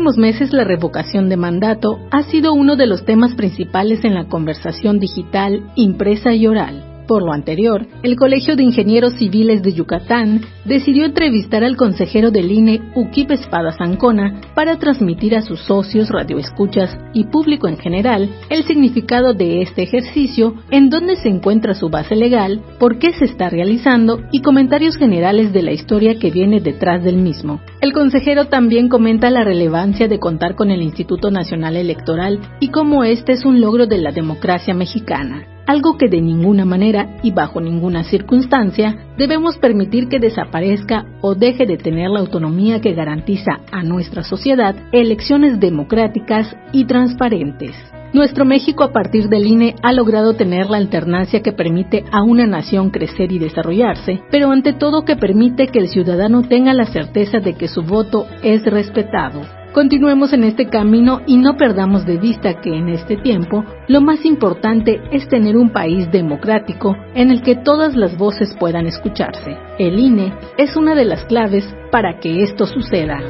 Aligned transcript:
Últimos 0.00 0.16
meses 0.16 0.54
la 0.54 0.64
revocación 0.64 1.28
de 1.28 1.36
mandato 1.36 2.00
ha 2.10 2.22
sido 2.22 2.54
uno 2.54 2.74
de 2.76 2.86
los 2.86 3.04
temas 3.04 3.34
principales 3.34 4.02
en 4.02 4.14
la 4.14 4.28
conversación 4.28 4.98
digital, 4.98 5.70
impresa 5.74 6.32
y 6.32 6.46
oral. 6.46 6.89
Por 7.10 7.24
lo 7.24 7.32
anterior, 7.32 7.88
el 8.04 8.14
Colegio 8.14 8.54
de 8.54 8.62
Ingenieros 8.62 9.14
Civiles 9.14 9.64
de 9.64 9.72
Yucatán 9.72 10.42
decidió 10.64 11.04
entrevistar 11.04 11.64
al 11.64 11.76
consejero 11.76 12.30
del 12.30 12.52
INE, 12.52 12.82
Ukip 12.94 13.32
Espada 13.32 13.72
Zancona, 13.72 14.40
para 14.54 14.78
transmitir 14.78 15.34
a 15.34 15.42
sus 15.42 15.58
socios, 15.58 16.08
radioescuchas 16.08 16.96
y 17.12 17.24
público 17.24 17.66
en 17.66 17.78
general 17.78 18.30
el 18.48 18.62
significado 18.62 19.34
de 19.34 19.60
este 19.60 19.82
ejercicio, 19.82 20.54
en 20.70 20.88
dónde 20.88 21.16
se 21.16 21.28
encuentra 21.28 21.74
su 21.74 21.88
base 21.88 22.14
legal, 22.14 22.62
por 22.78 23.00
qué 23.00 23.12
se 23.12 23.24
está 23.24 23.50
realizando 23.50 24.20
y 24.30 24.40
comentarios 24.40 24.96
generales 24.96 25.52
de 25.52 25.62
la 25.62 25.72
historia 25.72 26.16
que 26.16 26.30
viene 26.30 26.60
detrás 26.60 27.02
del 27.02 27.16
mismo. 27.16 27.60
El 27.80 27.92
consejero 27.92 28.44
también 28.44 28.88
comenta 28.88 29.30
la 29.30 29.42
relevancia 29.42 30.06
de 30.06 30.20
contar 30.20 30.54
con 30.54 30.70
el 30.70 30.80
Instituto 30.80 31.32
Nacional 31.32 31.74
Electoral 31.74 32.38
y 32.60 32.68
cómo 32.68 33.02
este 33.02 33.32
es 33.32 33.44
un 33.44 33.60
logro 33.60 33.88
de 33.88 33.98
la 33.98 34.12
democracia 34.12 34.74
mexicana 34.74 35.44
algo 35.70 35.96
que 35.96 36.08
de 36.08 36.20
ninguna 36.20 36.64
manera 36.64 37.16
y 37.22 37.30
bajo 37.30 37.60
ninguna 37.60 38.02
circunstancia 38.02 39.06
debemos 39.16 39.56
permitir 39.56 40.08
que 40.08 40.18
desaparezca 40.18 41.06
o 41.20 41.36
deje 41.36 41.64
de 41.64 41.76
tener 41.76 42.10
la 42.10 42.18
autonomía 42.18 42.80
que 42.80 42.92
garantiza 42.92 43.60
a 43.70 43.84
nuestra 43.84 44.24
sociedad 44.24 44.74
elecciones 44.90 45.60
democráticas 45.60 46.56
y 46.72 46.86
transparentes. 46.86 47.76
Nuestro 48.12 48.44
México 48.44 48.82
a 48.82 48.90
partir 48.90 49.28
del 49.28 49.46
INE 49.46 49.76
ha 49.84 49.92
logrado 49.92 50.34
tener 50.34 50.68
la 50.68 50.78
alternancia 50.78 51.40
que 51.40 51.52
permite 51.52 52.04
a 52.10 52.24
una 52.24 52.48
nación 52.48 52.90
crecer 52.90 53.30
y 53.30 53.38
desarrollarse, 53.38 54.20
pero 54.32 54.50
ante 54.50 54.72
todo 54.72 55.04
que 55.04 55.14
permite 55.14 55.68
que 55.68 55.78
el 55.78 55.88
ciudadano 55.88 56.42
tenga 56.42 56.74
la 56.74 56.86
certeza 56.86 57.38
de 57.38 57.54
que 57.54 57.68
su 57.68 57.82
voto 57.82 58.26
es 58.42 58.64
respetado. 58.64 59.59
Continuemos 59.72 60.32
en 60.32 60.42
este 60.42 60.66
camino 60.66 61.20
y 61.26 61.36
no 61.36 61.56
perdamos 61.56 62.04
de 62.04 62.18
vista 62.18 62.60
que 62.60 62.76
en 62.76 62.88
este 62.88 63.16
tiempo 63.16 63.64
lo 63.86 64.00
más 64.00 64.24
importante 64.24 65.00
es 65.12 65.28
tener 65.28 65.56
un 65.56 65.70
país 65.70 66.10
democrático 66.10 66.96
en 67.14 67.30
el 67.30 67.40
que 67.42 67.54
todas 67.54 67.94
las 67.94 68.18
voces 68.18 68.56
puedan 68.58 68.86
escucharse. 68.86 69.56
El 69.78 70.00
INE 70.00 70.34
es 70.58 70.76
una 70.76 70.96
de 70.96 71.04
las 71.04 71.24
claves 71.24 71.64
para 71.92 72.18
que 72.18 72.42
esto 72.42 72.66
suceda. 72.66 73.20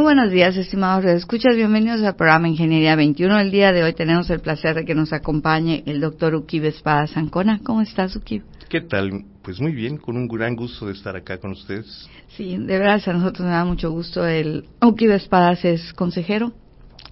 Muy 0.00 0.14
buenos 0.14 0.32
días, 0.32 0.56
estimados 0.56 1.04
escuchas. 1.04 1.54
Bienvenidos 1.54 2.02
al 2.02 2.16
programa 2.16 2.48
Ingeniería 2.48 2.96
21. 2.96 3.38
El 3.38 3.50
día 3.50 3.70
de 3.70 3.82
hoy 3.82 3.92
tenemos 3.92 4.30
el 4.30 4.40
placer 4.40 4.74
de 4.74 4.86
que 4.86 4.94
nos 4.94 5.12
acompañe 5.12 5.82
el 5.84 6.00
doctor 6.00 6.34
Ukib 6.34 6.64
Espada 6.64 7.06
Zancona. 7.06 7.60
¿Cómo 7.62 7.82
estás, 7.82 8.16
Ukib? 8.16 8.42
¿Qué 8.70 8.80
tal? 8.80 9.26
Pues 9.42 9.60
muy 9.60 9.72
bien, 9.72 9.98
con 9.98 10.16
un 10.16 10.26
gran 10.26 10.56
gusto 10.56 10.86
de 10.86 10.94
estar 10.94 11.14
acá 11.16 11.36
con 11.36 11.50
ustedes. 11.50 12.08
Sí, 12.34 12.56
de 12.56 12.78
verdad 12.78 13.02
a 13.04 13.12
nosotros 13.12 13.40
nos 13.40 13.50
da 13.50 13.64
mucho 13.66 13.90
gusto. 13.90 14.26
El 14.26 14.64
Ukib 14.80 15.10
Espadas 15.10 15.66
es 15.66 15.92
consejero 15.92 16.54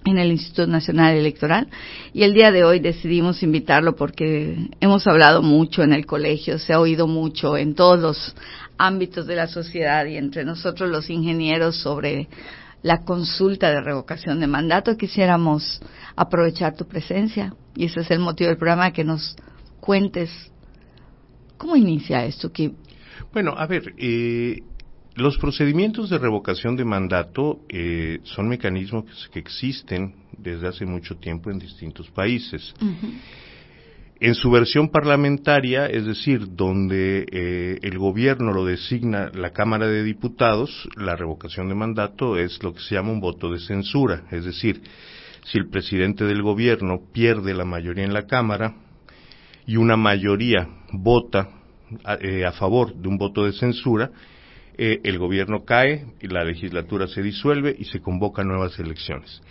en 0.05 0.17
el 0.17 0.31
Instituto 0.31 0.65
Nacional 0.65 1.15
Electoral 1.15 1.67
y 2.11 2.23
el 2.23 2.33
día 2.33 2.51
de 2.51 2.63
hoy 2.63 2.79
decidimos 2.79 3.43
invitarlo 3.43 3.95
porque 3.95 4.67
hemos 4.79 5.05
hablado 5.05 5.43
mucho 5.43 5.83
en 5.83 5.93
el 5.93 6.07
colegio, 6.07 6.57
se 6.57 6.73
ha 6.73 6.79
oído 6.79 7.05
mucho 7.05 7.55
en 7.55 7.75
todos 7.75 7.99
los 7.99 8.35
ámbitos 8.79 9.27
de 9.27 9.35
la 9.35 9.45
sociedad 9.45 10.07
y 10.07 10.17
entre 10.17 10.43
nosotros 10.43 10.89
los 10.89 11.07
ingenieros 11.11 11.75
sobre 11.75 12.27
la 12.81 13.03
consulta 13.03 13.69
de 13.69 13.81
revocación 13.81 14.39
de 14.39 14.47
mandato. 14.47 14.97
Quisiéramos 14.97 15.81
aprovechar 16.15 16.75
tu 16.75 16.87
presencia 16.87 17.53
y 17.75 17.85
ese 17.85 18.01
es 18.01 18.11
el 18.11 18.19
motivo 18.19 18.49
del 18.49 18.57
programa, 18.57 18.91
que 18.91 19.03
nos 19.03 19.35
cuentes 19.79 20.29
¿Cómo 21.59 21.75
inicia 21.75 22.25
esto? 22.25 22.51
Que... 22.51 22.71
Bueno, 23.33 23.53
a 23.55 23.67
ver, 23.67 23.93
eh, 23.97 24.63
los 25.15 25.37
procedimientos 25.37 26.09
de 26.09 26.17
revocación 26.17 26.77
de 26.77 26.85
mandato 26.85 27.59
eh, 27.67 28.19
son 28.23 28.47
mecanismos 28.47 29.29
que 29.33 29.39
existen 29.39 30.15
desde 30.37 30.69
hace 30.69 30.85
mucho 30.85 31.17
tiempo 31.17 31.51
en 31.51 31.59
distintos 31.59 32.09
países. 32.09 32.73
En 34.21 34.35
su 34.35 34.51
versión 34.51 34.89
parlamentaria, 34.89 35.85
es 35.85 36.05
decir, 36.05 36.55
donde 36.55 37.25
eh, 37.31 37.79
el 37.81 37.97
gobierno 37.97 38.51
lo 38.51 38.65
designa 38.65 39.31
la 39.33 39.51
Cámara 39.51 39.87
de 39.87 40.03
Diputados, 40.03 40.89
la 40.97 41.15
revocación 41.15 41.69
de 41.69 41.75
mandato 41.75 42.37
es 42.37 42.61
lo 42.61 42.73
que 42.73 42.81
se 42.81 42.95
llama 42.95 43.13
un 43.13 43.21
voto 43.21 43.49
de 43.49 43.59
censura, 43.59 44.23
es 44.29 44.43
decir, 44.43 44.81
si 45.45 45.57
el 45.57 45.69
presidente 45.69 46.25
del 46.25 46.41
gobierno 46.41 46.99
pierde 47.13 47.53
la 47.53 47.63
mayoría 47.63 48.03
en 48.03 48.13
la 48.13 48.27
Cámara, 48.27 48.75
y 49.65 49.77
una 49.77 49.95
mayoría 49.95 50.67
vota 50.91 51.47
a, 52.03 52.15
eh, 52.15 52.43
favor 52.51 52.93
de 52.95 53.07
un 53.07 53.17
voto 53.17 53.45
de 53.45 53.53
censura, 53.53 54.11
eh, 54.77 54.99
el 55.03 55.17
gobierno 55.17 55.63
cae 55.63 56.07
y 56.19 56.27
la 56.27 56.43
legislatura 56.43 57.07
se 57.07 57.21
disuelve 57.21 57.73
y 57.77 57.85
se 57.85 58.01
convocan 58.01 58.49
nuevas 58.49 58.77
elecciones. 58.79 59.41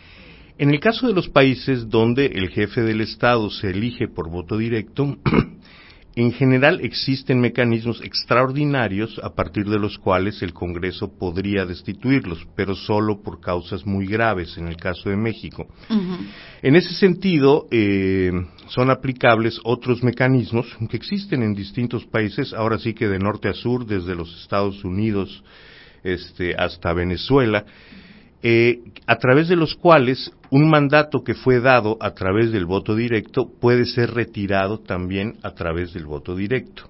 En 0.58 0.70
el 0.70 0.80
caso 0.80 1.06
de 1.06 1.14
los 1.14 1.28
países 1.28 1.88
donde 1.88 2.26
el 2.26 2.48
jefe 2.48 2.82
del 2.82 3.00
Estado 3.00 3.48
se 3.48 3.70
elige 3.70 4.08
por 4.08 4.28
voto 4.28 4.58
directo, 4.58 5.16
en 6.16 6.32
general 6.32 6.80
existen 6.82 7.41
mecanismos 7.41 8.02
extraordinarios 8.02 9.20
a 9.22 9.36
partir 9.36 9.66
de 9.66 9.78
los 9.78 9.98
cuales 9.98 10.42
el 10.42 10.52
Congreso 10.52 11.16
podría 11.16 11.64
destituirlos, 11.64 12.44
pero 12.56 12.74
solo 12.74 13.22
por 13.22 13.41
causas 13.41 13.86
muy 13.86 14.08
graves, 14.08 14.58
en 14.58 14.66
el 14.66 14.76
caso 14.76 15.10
de 15.10 15.16
México. 15.16 15.68
En 16.60 16.74
ese 16.74 16.92
sentido, 16.94 17.68
eh, 17.70 18.32
son 18.66 18.91
aplicables 18.91 19.60
otros 19.62 20.02
mecanismos 20.02 20.66
que 20.91 20.97
existen 20.97 21.44
en 21.44 21.54
distintos 21.54 22.04
países, 22.04 22.52
ahora 22.52 22.80
sí 22.80 22.94
que 22.94 23.06
de 23.06 23.20
norte 23.20 23.48
a 23.48 23.54
sur, 23.54 23.86
desde 23.86 24.16
los 24.16 24.42
Estados 24.42 24.82
Unidos 24.82 25.44
este, 26.02 26.56
hasta 26.56 26.92
Venezuela, 26.92 27.64
eh, 28.43 28.81
a 29.06 29.16
través 29.16 29.49
de 29.49 29.56
los 29.56 29.75
cuales 29.75 30.32
un 30.50 30.69
mandato 30.69 31.25
que 31.25 31.34
fue 31.34 31.60
dado 31.60 31.97
a 32.00 32.12
través 32.12 32.53
del 32.53 32.66
voto 32.66 32.94
directo 32.94 33.50
puede 33.60 33.84
ser 33.84 34.12
retirado 34.12 34.78
también 34.81 35.37
a 35.43 35.53
través 35.53 35.93
del 35.93 36.06
voto 36.06 36.34
directo. 36.37 36.88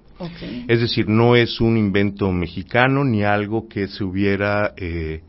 Es 0.66 0.81
decir, 0.81 1.08
no 1.08 1.37
es 1.37 1.60
un 1.60 1.76
invento 1.76 2.32
mexicano 2.32 3.04
ni 3.04 3.22
algo 3.22 3.69
que 3.69 3.87
se 3.87 4.03
hubiera 4.03 4.75
eh, 4.76 5.22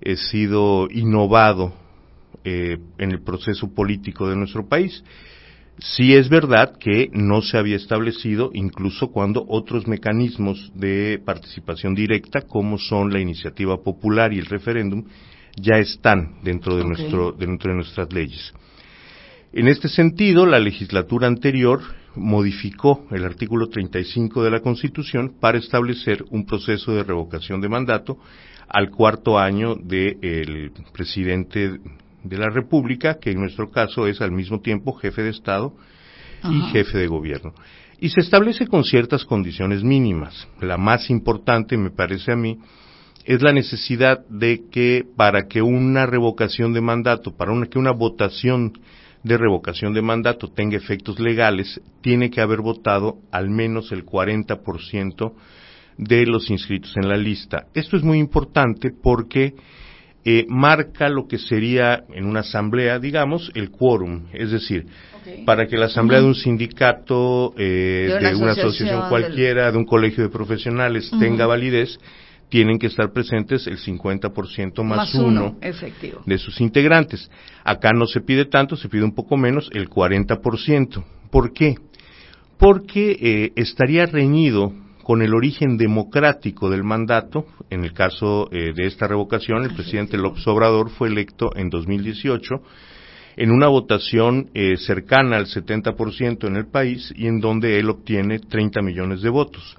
eh, 0.00 0.16
sido 0.16 0.88
innovado 0.90 1.74
eh, 2.44 2.78
en 2.98 3.10
el 3.10 3.22
proceso 3.22 3.74
político 3.74 4.28
de 4.28 4.36
nuestro 4.36 4.68
país. 4.68 5.02
Sí 5.78 6.14
es 6.14 6.28
verdad 6.28 6.76
que 6.78 7.10
no 7.12 7.42
se 7.42 7.58
había 7.58 7.74
establecido 7.74 8.50
incluso 8.54 9.08
cuando 9.08 9.44
otros 9.48 9.88
mecanismos 9.88 10.70
de 10.76 11.20
participación 11.24 11.96
directa, 11.96 12.42
como 12.42 12.78
son 12.78 13.12
la 13.12 13.18
iniciativa 13.18 13.82
popular 13.82 14.32
y 14.32 14.38
el 14.38 14.46
referéndum, 14.46 15.04
ya 15.56 15.76
están 15.78 16.36
dentro 16.42 16.76
de, 16.76 16.84
nuestro, 16.84 17.32
dentro 17.32 17.70
de 17.70 17.76
nuestras 17.76 18.12
leyes. 18.12 18.52
En 19.52 19.68
este 19.68 19.88
sentido, 19.88 20.46
la 20.46 20.58
legislatura 20.58 21.28
anterior 21.28 21.80
modificó 22.16 23.06
el 23.10 23.24
artículo 23.24 23.68
35 23.68 24.42
de 24.42 24.50
la 24.50 24.60
Constitución 24.60 25.34
para 25.40 25.58
establecer 25.58 26.24
un 26.30 26.44
proceso 26.44 26.92
de 26.92 27.04
revocación 27.04 27.60
de 27.60 27.68
mandato 27.68 28.18
al 28.68 28.90
cuarto 28.90 29.38
año 29.38 29.74
del 29.76 30.72
presidente 30.92 31.78
de 32.22 32.38
la 32.38 32.48
República, 32.50 33.18
que 33.20 33.30
en 33.30 33.40
nuestro 33.40 33.70
caso 33.70 34.06
es 34.06 34.20
al 34.20 34.32
mismo 34.32 34.60
tiempo 34.60 34.92
jefe 34.94 35.22
de 35.22 35.30
Estado 35.30 35.74
y 36.42 36.60
jefe 36.72 36.98
de 36.98 37.06
gobierno. 37.06 37.54
Y 38.00 38.08
se 38.10 38.20
establece 38.20 38.66
con 38.66 38.84
ciertas 38.84 39.24
condiciones 39.24 39.82
mínimas. 39.82 40.48
La 40.60 40.76
más 40.76 41.10
importante, 41.10 41.76
me 41.76 41.90
parece 41.90 42.32
a 42.32 42.36
mí, 42.36 42.58
es 43.24 43.42
la 43.42 43.52
necesidad 43.52 44.26
de 44.28 44.62
que 44.70 45.04
para 45.16 45.46
que 45.48 45.62
una 45.62 46.06
revocación 46.06 46.72
de 46.72 46.80
mandato, 46.80 47.36
para 47.36 47.52
una, 47.52 47.66
que 47.66 47.78
una 47.78 47.92
votación 47.92 48.72
de 49.22 49.38
revocación 49.38 49.94
de 49.94 50.02
mandato 50.02 50.48
tenga 50.48 50.76
efectos 50.76 51.18
legales, 51.18 51.80
tiene 52.02 52.30
que 52.30 52.42
haber 52.42 52.60
votado 52.60 53.16
al 53.32 53.48
menos 53.48 53.90
el 53.92 54.04
40% 54.04 55.32
de 55.96 56.26
los 56.26 56.50
inscritos 56.50 56.94
en 56.96 57.08
la 57.08 57.16
lista. 57.16 57.66
Esto 57.72 57.96
es 57.96 58.02
muy 58.02 58.18
importante 58.18 58.90
porque 58.90 59.54
eh, 60.26 60.44
marca 60.48 61.08
lo 61.08 61.26
que 61.26 61.38
sería 61.38 62.04
en 62.12 62.26
una 62.26 62.40
asamblea, 62.40 62.98
digamos, 62.98 63.50
el 63.54 63.70
quórum. 63.70 64.26
Es 64.32 64.50
decir, 64.50 64.86
para 65.46 65.66
que 65.66 65.78
la 65.78 65.86
asamblea 65.86 66.20
de 66.20 66.26
un 66.26 66.34
sindicato, 66.34 67.54
eh, 67.56 68.18
de, 68.20 68.34
una 68.34 68.52
asociación, 68.52 69.08
cualquiera, 69.08 69.70
de 69.70 69.78
un 69.78 69.84
colegio 69.86 70.24
de 70.24 70.30
profesionales 70.30 71.10
tenga 71.18 71.46
validez, 71.46 71.98
tienen 72.54 72.78
que 72.78 72.86
estar 72.86 73.12
presentes 73.12 73.66
el 73.66 73.78
50% 73.78 74.84
más, 74.84 74.96
más 74.96 75.14
uno, 75.16 75.56
de 76.24 76.38
sus 76.38 76.60
integrantes. 76.60 77.28
Acá 77.64 77.90
no 77.92 78.06
se 78.06 78.20
pide 78.20 78.44
tanto, 78.44 78.76
se 78.76 78.88
pide 78.88 79.02
un 79.02 79.12
poco 79.12 79.36
menos, 79.36 79.68
el 79.72 79.90
40%. 79.90 81.02
¿Por 81.32 81.52
qué? 81.52 81.74
Porque 82.56 83.16
eh, 83.20 83.52
estaría 83.56 84.06
reñido 84.06 84.72
con 85.02 85.20
el 85.22 85.34
origen 85.34 85.76
democrático 85.76 86.70
del 86.70 86.84
mandato. 86.84 87.44
En 87.70 87.82
el 87.82 87.92
caso 87.92 88.48
eh, 88.52 88.72
de 88.72 88.86
esta 88.86 89.08
revocación, 89.08 89.64
el 89.64 89.74
presidente 89.74 90.16
López 90.16 90.46
Obrador 90.46 90.90
fue 90.90 91.08
electo 91.08 91.50
en 91.56 91.70
2018 91.70 92.54
en 93.36 93.50
una 93.50 93.66
votación 93.66 94.50
eh, 94.54 94.76
cercana 94.76 95.38
al 95.38 95.46
70% 95.46 96.46
en 96.46 96.54
el 96.54 96.68
país 96.68 97.12
y 97.16 97.26
en 97.26 97.40
donde 97.40 97.80
él 97.80 97.90
obtiene 97.90 98.38
30 98.38 98.80
millones 98.80 99.22
de 99.22 99.30
votos. 99.30 99.76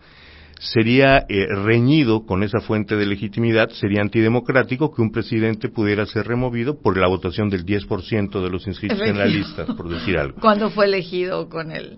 Sería 0.59 1.25
eh, 1.27 1.47
reñido 1.47 2.25
con 2.25 2.41
esa 2.43 2.59
fuente 2.61 2.95
de 2.95 3.05
legitimidad, 3.05 3.69
sería 3.71 4.01
antidemocrático 4.01 4.93
que 4.93 5.01
un 5.01 5.11
presidente 5.11 5.69
pudiera 5.69 6.05
ser 6.05 6.27
removido 6.27 6.79
por 6.79 6.97
la 6.97 7.07
votación 7.07 7.49
del 7.49 7.65
10% 7.65 8.41
de 8.41 8.49
los 8.49 8.65
inscritos 8.65 9.01
en 9.01 9.17
la 9.17 9.25
lista, 9.25 9.65
por 9.65 9.89
decir 9.89 10.17
algo. 10.17 10.39
¿Cuándo 10.39 10.69
fue 10.69 10.85
elegido 10.85 11.49
con 11.49 11.71
él? 11.71 11.97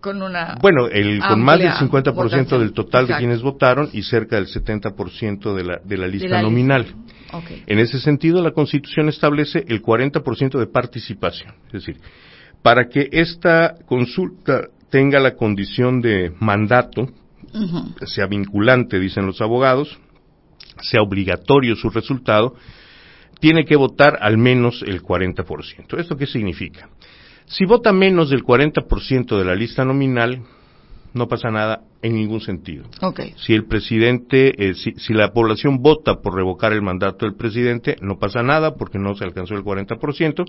con 0.00 0.22
una 0.22 0.56
bueno 0.62 0.86
el 0.86 1.18
con 1.18 1.42
más 1.42 1.58
del 1.58 1.72
50% 1.72 2.58
del 2.58 2.72
total 2.72 3.08
de 3.08 3.16
quienes 3.16 3.42
votaron 3.42 3.90
y 3.92 4.02
cerca 4.02 4.36
del 4.36 4.46
70% 4.46 5.52
de 5.52 5.64
la 5.64 5.80
de 5.84 5.96
la 5.96 6.06
lista 6.06 6.40
nominal. 6.40 6.86
En 7.66 7.78
ese 7.80 7.98
sentido 7.98 8.40
la 8.40 8.52
Constitución 8.52 9.08
establece 9.08 9.64
el 9.66 9.82
40% 9.82 10.58
de 10.58 10.66
participación. 10.68 11.54
Es 11.66 11.72
decir 11.72 11.96
para 12.62 12.88
que 12.88 13.08
esta 13.10 13.74
consulta 13.86 14.68
tenga 14.90 15.18
la 15.18 15.34
condición 15.34 16.00
de 16.00 16.32
mandato 16.38 17.08
sea 18.06 18.26
vinculante 18.26 18.98
dicen 18.98 19.26
los 19.26 19.40
abogados 19.40 19.98
sea 20.82 21.02
obligatorio 21.02 21.76
su 21.76 21.90
resultado 21.90 22.54
tiene 23.40 23.64
que 23.64 23.74
votar 23.74 24.18
al 24.20 24.36
menos 24.36 24.84
el 24.86 25.02
40%. 25.02 25.98
¿Esto 25.98 26.16
qué 26.16 26.26
significa? 26.26 26.90
Si 27.46 27.64
vota 27.64 27.92
menos 27.92 28.30
del 28.30 28.44
40% 28.44 29.38
de 29.38 29.44
la 29.44 29.54
lista 29.54 29.84
nominal, 29.84 30.42
no 31.14 31.26
pasa 31.26 31.50
nada 31.50 31.80
en 32.02 32.14
ningún 32.14 32.40
sentido. 32.40 32.84
Si 33.38 33.54
el 33.54 33.66
presidente, 33.66 34.70
eh, 34.70 34.74
si, 34.74 35.12
la 35.12 35.32
población 35.32 35.82
vota 35.82 36.20
por 36.20 36.34
revocar 36.34 36.72
el 36.72 36.82
mandato 36.82 37.26
del 37.26 37.34
presidente, 37.34 37.96
no 38.02 38.18
pasa 38.18 38.42
nada 38.42 38.74
porque 38.76 38.98
no 38.98 39.16
se 39.16 39.24
alcanzó 39.24 39.54
el 39.54 39.64
40%. 39.64 40.44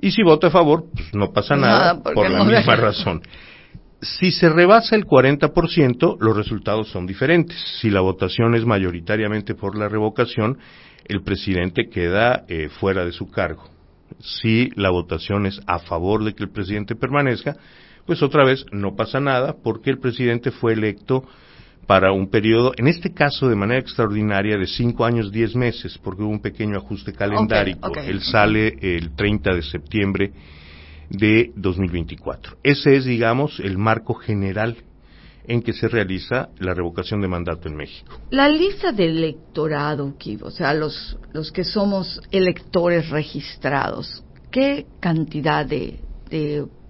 Y 0.00 0.10
si 0.10 0.22
vota 0.22 0.48
a 0.48 0.50
favor, 0.50 0.84
pues 0.92 1.14
no 1.14 1.32
pasa 1.32 1.56
nada, 1.56 2.02
por 2.02 2.28
la 2.28 2.44
misma 2.44 2.76
razón. 2.76 3.22
Si 4.00 4.30
se 4.30 4.48
rebasa 4.48 4.94
el 4.94 5.04
40%, 5.04 6.18
los 6.20 6.36
resultados 6.36 6.88
son 6.90 7.06
diferentes. 7.06 7.56
Si 7.80 7.90
la 7.90 8.00
votación 8.00 8.54
es 8.54 8.64
mayoritariamente 8.64 9.54
por 9.54 9.76
la 9.76 9.88
revocación, 9.88 10.58
el 11.04 11.22
presidente 11.22 11.88
queda 11.88 12.44
eh, 12.48 12.68
fuera 12.68 13.04
de 13.04 13.12
su 13.12 13.30
cargo 13.30 13.78
si 14.20 14.70
la 14.74 14.90
votación 14.90 15.46
es 15.46 15.60
a 15.66 15.78
favor 15.78 16.24
de 16.24 16.34
que 16.34 16.44
el 16.44 16.50
presidente 16.50 16.94
permanezca, 16.94 17.56
pues 18.06 18.22
otra 18.22 18.44
vez 18.44 18.64
no 18.72 18.96
pasa 18.96 19.20
nada 19.20 19.56
porque 19.62 19.90
el 19.90 19.98
presidente 19.98 20.50
fue 20.50 20.72
electo 20.72 21.24
para 21.86 22.12
un 22.12 22.28
periodo, 22.28 22.72
en 22.76 22.86
este 22.86 23.14
caso 23.14 23.48
de 23.48 23.56
manera 23.56 23.80
extraordinaria, 23.80 24.58
de 24.58 24.66
cinco 24.66 25.06
años, 25.06 25.32
diez 25.32 25.56
meses, 25.56 25.98
porque 25.98 26.22
hubo 26.22 26.30
un 26.30 26.42
pequeño 26.42 26.76
ajuste 26.76 27.14
calendárico. 27.14 27.90
Él 27.96 28.20
sale 28.20 28.76
el 28.82 29.14
30 29.16 29.54
de 29.54 29.62
septiembre 29.62 30.32
de 31.10 31.52
2024. 31.56 32.58
Ese 32.62 32.96
es, 32.96 33.04
digamos, 33.04 33.60
el 33.60 33.78
marco 33.78 34.14
general 34.14 34.76
en 35.48 35.62
que 35.62 35.72
se 35.72 35.88
realiza 35.88 36.50
la 36.58 36.74
revocación 36.74 37.22
de 37.22 37.28
mandato 37.28 37.68
en 37.68 37.76
México. 37.76 38.20
La 38.30 38.48
lista 38.48 38.92
del 38.92 39.16
electorado, 39.16 40.14
o 40.42 40.50
sea, 40.50 40.74
los, 40.74 41.18
los 41.32 41.50
que 41.50 41.64
somos 41.64 42.20
electores 42.30 43.08
registrados, 43.08 44.22
¿qué 44.50 44.86
cantidad 45.00 45.64
de, 45.64 46.00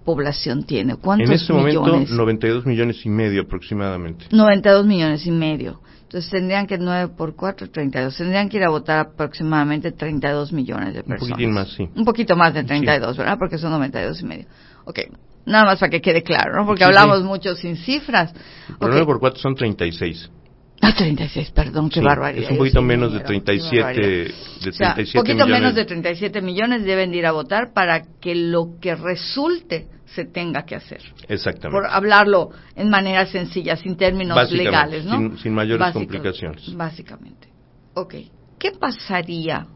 población 0.04 0.64
tiene? 0.64 0.96
¿Cuántos 0.96 1.28
En 1.28 1.34
este 1.36 1.52
momento, 1.52 1.86
92 1.86 2.66
millones 2.66 3.04
y 3.04 3.08
medio 3.10 3.42
aproximadamente. 3.42 4.24
92 4.32 4.86
millones 4.86 5.26
y 5.26 5.30
medio. 5.30 5.80
Entonces 6.08 6.30
tendrían 6.30 6.66
que 6.66 6.78
9 6.78 7.12
por 7.18 7.36
4, 7.36 7.68
32. 7.70 8.16
Tendrían 8.16 8.48
que 8.48 8.56
ir 8.56 8.64
a 8.64 8.70
votar 8.70 8.98
aproximadamente 8.98 9.92
32 9.92 10.54
millones 10.54 10.94
de 10.94 11.02
personas. 11.02 11.22
Un 11.22 11.28
poquito 11.28 11.50
más, 11.50 11.68
sí. 11.68 11.88
Un 11.94 12.04
poquito 12.06 12.34
más 12.34 12.54
de 12.54 12.64
32, 12.64 13.14
¿verdad? 13.18 13.36
Porque 13.38 13.58
son 13.58 13.72
92 13.72 14.22
y 14.22 14.24
medio. 14.24 14.46
Ok, 14.86 15.00
Nada 15.48 15.64
más 15.64 15.78
para 15.78 15.90
que 15.90 16.02
quede 16.02 16.22
claro, 16.22 16.56
¿no? 16.56 16.66
Porque 16.66 16.84
hablamos 16.84 17.22
mucho 17.24 17.54
sin 17.56 17.76
cifras. 17.76 18.32
Pero 18.78 18.92
9 18.92 19.06
por 19.06 19.18
4 19.18 19.40
son 19.40 19.54
36. 19.54 20.30
Ah, 20.80 20.94
36, 20.94 21.50
perdón, 21.50 21.90
qué 21.90 22.00
barbaridad. 22.00 22.44
Es 22.44 22.50
un 22.50 22.58
poquito 22.58 22.82
menos 22.82 23.12
de 23.12 23.20
37, 23.20 24.00
de 24.00 24.34
37 24.72 25.18
o 25.18 25.22
poquito 25.22 25.46
menos 25.46 25.74
de 25.74 25.84
37 25.84 26.40
millones 26.40 26.84
deben 26.84 27.12
ir 27.14 27.26
a 27.26 27.32
votar 27.32 27.72
para 27.72 28.02
que 28.20 28.34
lo 28.34 28.78
que 28.80 28.94
resulte 28.94 29.88
se 30.06 30.24
tenga 30.24 30.64
que 30.64 30.76
hacer. 30.76 31.00
Exactamente. 31.28 31.70
Por 31.70 31.86
hablarlo 31.86 32.50
en 32.76 32.88
manera 32.88 33.26
sencilla, 33.26 33.76
sin 33.76 33.96
términos 33.96 34.50
legales, 34.52 35.04
¿no? 35.04 35.18
Sin, 35.18 35.38
sin 35.38 35.54
mayores 35.54 35.92
complicaciones. 35.92 36.74
Básicamente. 36.74 37.48
Ok. 37.94 38.14
¿Qué 38.58 38.72
pasaría 38.72 39.66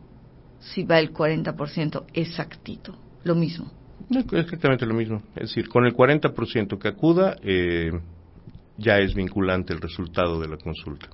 si 0.61 0.85
va 0.85 0.99
el 0.99 1.13
40% 1.13 2.05
exactito? 2.15 2.97
Lo 3.25 3.35
mismo. 3.35 3.71
No, 4.09 4.21
exactamente 4.21 4.87
lo 4.87 4.95
mismo. 4.95 5.23
Es 5.37 5.49
decir, 5.49 5.69
con 5.69 5.85
el 5.85 5.95
40% 5.95 6.79
que 6.79 6.89
acuda, 6.89 7.37
eh, 7.43 7.93
ya 8.77 8.99
es 8.99 9.15
vinculante 9.15 9.73
el 9.73 9.81
resultado 9.81 10.41
de 10.41 10.49
la 10.49 10.57
consulta. 10.57 11.09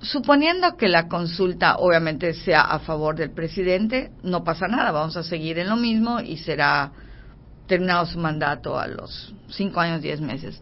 Suponiendo 0.00 0.76
que 0.76 0.88
la 0.88 1.08
consulta 1.08 1.76
obviamente 1.76 2.34
sea 2.34 2.62
a 2.62 2.78
favor 2.80 3.16
del 3.16 3.30
presidente, 3.30 4.10
no 4.22 4.44
pasa 4.44 4.66
nada, 4.68 4.92
vamos 4.92 5.16
a 5.16 5.22
seguir 5.22 5.58
en 5.58 5.68
lo 5.68 5.76
mismo 5.76 6.20
y 6.20 6.36
será 6.36 6.92
terminado 7.66 8.04
su 8.06 8.18
mandato 8.18 8.78
a 8.78 8.86
los 8.86 9.34
cinco 9.48 9.80
años, 9.80 10.02
diez 10.02 10.20
meses. 10.20 10.60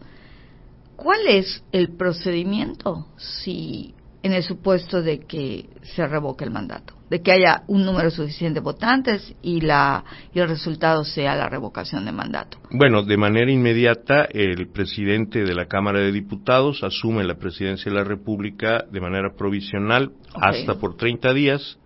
¿Cuál 0.95 1.27
es 1.27 1.63
el 1.71 1.95
procedimiento 1.97 3.07
si 3.17 3.93
en 4.23 4.33
el 4.33 4.43
supuesto 4.43 5.01
de 5.01 5.19
que 5.19 5.69
se 5.83 6.07
revoque 6.07 6.43
el 6.43 6.51
mandato? 6.51 6.95
de 7.13 7.21
que 7.21 7.31
haya 7.31 7.61
un 7.67 7.85
número 7.85 8.09
suficiente 8.09 8.59
de 8.59 8.63
votantes 8.63 9.35
y, 9.43 9.61
la, 9.61 10.03
y 10.33 10.39
el 10.39 10.47
resultado 10.47 11.03
sea 11.03 11.35
la 11.35 11.47
revocación 11.47 12.05
de 12.05 12.11
mandato. 12.11 12.57
Bueno, 12.71 13.03
de 13.03 13.17
manera 13.17 13.51
inmediata, 13.51 14.23
el 14.23 14.67
presidente 14.69 15.43
de 15.43 15.53
la 15.53 15.67
Cámara 15.67 15.99
de 15.99 16.11
Diputados 16.11 16.83
asume 16.83 17.23
la 17.23 17.35
presidencia 17.35 17.91
de 17.91 17.99
la 17.99 18.03
República 18.03 18.85
de 18.91 18.99
manera 18.99 19.35
provisional 19.37 20.13
hasta 20.33 20.79
por 20.79 20.97
30 20.97 21.35
días 21.35 21.77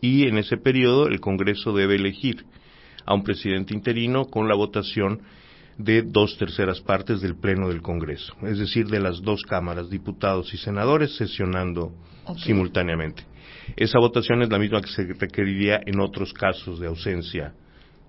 y 0.00 0.26
en 0.26 0.38
ese 0.38 0.56
periodo 0.56 1.06
el 1.06 1.20
Congreso 1.20 1.72
debe 1.72 1.94
elegir 1.94 2.44
a 3.06 3.14
un 3.14 3.22
presidente 3.22 3.74
interino 3.74 4.24
con 4.24 4.48
la 4.48 4.56
votación 4.56 5.20
de 5.78 6.02
dos 6.02 6.36
terceras 6.38 6.80
partes 6.80 7.20
del 7.20 7.36
Pleno 7.36 7.68
del 7.68 7.82
Congreso, 7.82 8.34
es 8.42 8.58
decir, 8.58 8.86
de 8.86 9.00
las 9.00 9.22
dos 9.22 9.42
cámaras, 9.42 9.88
diputados 9.90 10.52
y 10.54 10.56
senadores, 10.56 11.16
sesionando 11.16 11.92
simultáneamente. 12.36 13.24
Esa 13.76 13.98
votación 13.98 14.42
es 14.42 14.50
la 14.50 14.58
misma 14.58 14.80
que 14.80 14.88
se 14.88 15.04
requeriría 15.14 15.80
en 15.84 16.00
otros 16.00 16.32
casos 16.32 16.78
de 16.78 16.86
ausencia 16.86 17.54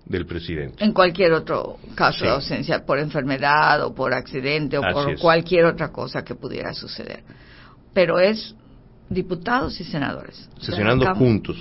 del 0.04 0.26
presidente. 0.26 0.84
En 0.84 0.92
cualquier 0.92 1.32
otro 1.32 1.78
caso 1.94 2.24
de 2.24 2.30
ausencia, 2.30 2.84
por 2.84 2.98
enfermedad 2.98 3.82
o 3.84 3.94
por 3.94 4.12
accidente 4.12 4.76
o 4.78 4.82
por 4.82 5.18
cualquier 5.18 5.64
otra 5.64 5.90
cosa 5.90 6.22
que 6.22 6.34
pudiera 6.34 6.74
suceder. 6.74 7.22
Pero 7.94 8.18
es 8.18 8.54
diputados 9.08 9.80
y 9.80 9.84
senadores. 9.84 10.48
Sesionando 10.60 11.14
juntos. 11.14 11.56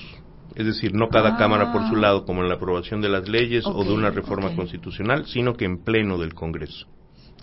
Es 0.56 0.66
decir, 0.66 0.94
no 0.94 1.10
cada 1.10 1.38
cámara 1.38 1.72
por 1.72 1.88
su 1.90 1.96
ah. 1.96 2.00
lado, 2.00 2.26
como 2.26 2.42
en 2.42 2.50
la 2.50 2.56
aprobación 2.56 3.02
de 3.02 3.10
las 3.10 3.28
leyes 3.28 3.66
o 3.66 3.84
de 3.84 3.94
una 3.94 4.10
reforma 4.10 4.56
constitucional, 4.56 5.26
sino 5.26 5.56
que 5.56 5.66
en 5.66 5.84
pleno 5.84 6.18
del 6.18 6.34
Congreso. 6.34 6.88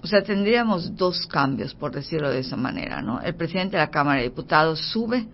O 0.03 0.07
sea, 0.07 0.23
tendríamos 0.23 0.97
dos 0.97 1.27
cambios, 1.27 1.75
por 1.75 1.93
decirlo 1.93 2.31
de 2.31 2.39
esa 2.39 2.57
manera, 2.57 3.03
¿no? 3.03 3.21
El 3.21 3.35
presidente 3.35 3.77
de 3.77 3.83
la 3.83 3.91
Cámara 3.91 4.19
de 4.19 4.29
Diputados 4.29 4.81
sube 4.93 5.27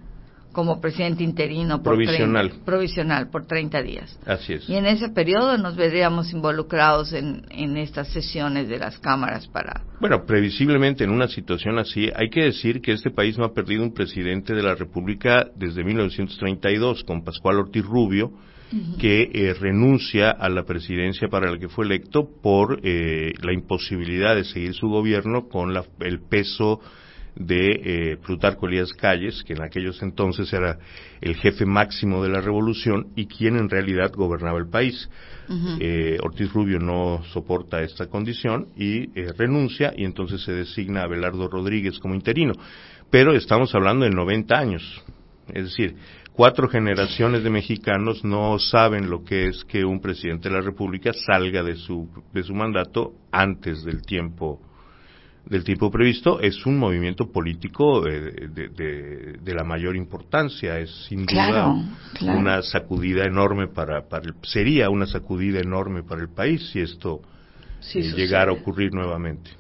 como 0.53 0.81
presidente 0.81 1.23
interino 1.23 1.83
por 1.83 1.95
provisional 1.95 2.53
provisional 2.65 3.29
por 3.31 3.47
30 3.47 3.83
días. 3.83 4.19
Así 4.27 4.55
es. 4.55 4.69
Y 4.69 4.75
en 4.75 4.87
ese 4.87 5.09
periodo 5.11 5.59
nos 5.59 5.77
veríamos 5.77 6.33
involucrados 6.33 7.13
en, 7.13 7.45
en 7.51 7.77
estas 7.77 8.09
sesiones 8.09 8.69
de 8.69 8.79
las 8.79 8.99
cámaras 8.99 9.47
para 9.49 9.83
Bueno, 10.01 10.25
previsiblemente 10.25 11.05
en 11.05 11.11
una 11.11 11.29
situación 11.29 11.79
así 11.79 12.11
hay 12.15 12.31
que 12.31 12.45
decir 12.45 12.81
que 12.81 12.93
este 12.93 13.11
país 13.11 13.39
no 13.39 13.45
ha 13.45 13.53
perdido 13.53 13.83
un 13.83 13.93
presidente 13.93 14.55
de 14.55 14.63
la 14.63 14.75
República 14.75 15.47
desde 15.57 15.85
1932 15.85 17.05
con 17.05 17.23
Pascual 17.23 17.59
Ortiz 17.59 17.85
Rubio 17.85 18.33
que 18.99 19.31
eh, 19.33 19.55
renuncia 19.55 20.31
a 20.31 20.49
la 20.49 20.65
presidencia 20.65 21.29
para 21.29 21.51
la 21.51 21.59
que 21.59 21.69
fue 21.69 21.85
electo 21.85 22.29
por 22.43 22.81
eh, 22.83 23.33
la 23.41 23.53
imposibilidad 23.53 24.35
de 24.35 24.45
seguir 24.45 24.75
su 24.75 24.89
gobierno 24.89 25.49
con 25.49 25.73
la, 25.73 25.85
el 26.01 26.21
peso 26.21 26.81
de 27.37 28.13
eh, 28.13 28.17
Plutarco 28.17 28.67
Elías 28.67 28.93
Calles, 28.95 29.45
que 29.45 29.53
en 29.53 29.63
aquellos 29.63 30.03
entonces 30.03 30.53
era 30.53 30.79
el 31.21 31.37
jefe 31.37 31.67
máximo 31.67 32.23
de 32.23 32.31
la 32.31 32.41
revolución 32.41 33.09
y 33.15 33.27
quien 33.27 33.57
en 33.57 33.69
realidad 33.69 34.13
gobernaba 34.13 34.59
el 34.59 34.69
país. 34.69 35.09
Eh, 35.79 36.19
Ortiz 36.23 36.53
Rubio 36.53 36.81
no 36.81 37.23
soporta 37.33 37.83
esta 37.83 38.09
condición 38.09 38.69
y 38.77 39.11
eh, 39.19 39.33
renuncia 39.37 39.93
y 39.97 40.05
entonces 40.05 40.43
se 40.43 40.53
designa 40.53 41.03
a 41.03 41.09
Belardo 41.09 41.49
Rodríguez 41.49 41.99
como 41.99 42.15
interino. 42.15 42.55
Pero 43.11 43.35
estamos 43.35 43.75
hablando 43.75 44.05
de 44.07 44.11
90 44.11 44.59
años. 44.59 45.05
Es 45.53 45.65
decir, 45.65 45.95
cuatro 46.33 46.69
generaciones 46.69 47.45
de 47.45 47.51
mexicanos 47.51 48.25
no 48.25 48.59
saben 48.59 49.09
lo 49.09 49.23
que 49.23 49.47
es 49.47 49.65
que 49.65 49.85
un 49.85 50.01
presidente 50.01 50.49
de 50.49 50.57
la 50.57 50.63
República 50.63 51.13
salga 51.13 51.63
de 51.63 51.77
su, 51.77 52.09
de 52.33 52.43
su 52.43 52.55
mandato 52.55 53.13
antes 53.31 53.85
del 53.85 54.03
tiempo 54.03 54.61
del 55.49 55.63
tipo 55.63 55.91
previsto 55.91 56.41
es 56.41 56.67
un 56.67 56.77
movimiento 56.79 57.31
político 57.31 58.03
de, 58.03 59.39
de, 59.41 59.55
la 59.55 59.63
mayor 59.63 59.97
importancia 59.97 60.79
es 60.79 60.91
sin 61.09 61.25
duda 61.25 61.75
una 62.21 62.63
sacudida 62.63 63.25
enorme 63.25 63.69
para, 63.69 64.09
para 64.09 64.35
sería 64.43 64.91
una 64.91 65.07
sacudida 65.07 65.61
enorme 65.61 66.03
para 66.03 66.23
el 66.23 66.29
país 66.29 66.69
si 66.73 66.81
esto 66.81 67.23
eh, 67.95 68.03
llegara 68.17 68.51
a 68.51 68.55
ocurrir 68.55 68.93
nuevamente. 68.93 69.51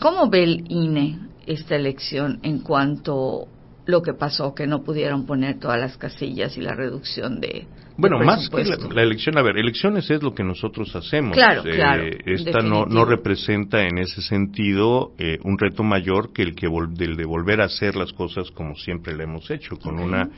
Cómo 0.00 0.28
ve 0.30 0.42
el 0.42 0.64
INE 0.68 1.18
esta 1.46 1.76
elección 1.76 2.40
en 2.42 2.60
cuanto 2.60 3.48
lo 3.86 4.02
que 4.02 4.14
pasó, 4.14 4.54
que 4.54 4.66
no 4.66 4.82
pudieron 4.82 5.26
poner 5.26 5.58
todas 5.58 5.78
las 5.78 5.96
casillas 5.96 6.56
y 6.56 6.60
la 6.60 6.74
reducción 6.74 7.40
de... 7.40 7.66
Bueno, 7.96 8.18
más 8.18 8.48
que 8.50 8.64
la, 8.64 9.02
elección, 9.02 9.38
a 9.38 9.42
ver, 9.42 9.56
elecciones 9.56 10.10
es 10.10 10.20
lo 10.20 10.34
que 10.34 10.42
nosotros 10.42 10.94
hacemos. 10.96 11.36
Claro, 11.36 11.62
eh, 11.64 11.76
claro. 11.76 12.04
Esta 12.26 12.58
no, 12.58 12.86
no 12.86 13.04
representa 13.04 13.82
en 13.82 13.98
ese 13.98 14.20
sentido 14.20 15.12
eh, 15.16 15.38
un 15.44 15.56
reto 15.56 15.84
mayor 15.84 16.32
que 16.32 16.42
el 16.42 16.56
que 16.56 16.66
del 16.96 17.16
de 17.16 17.24
volver 17.24 17.60
a 17.60 17.66
hacer 17.66 17.94
las 17.94 18.12
cosas 18.12 18.50
como 18.50 18.74
siempre 18.74 19.14
le 19.14 19.24
hemos 19.24 19.48
hecho, 19.48 19.76
con 19.76 20.00
una 20.00 20.28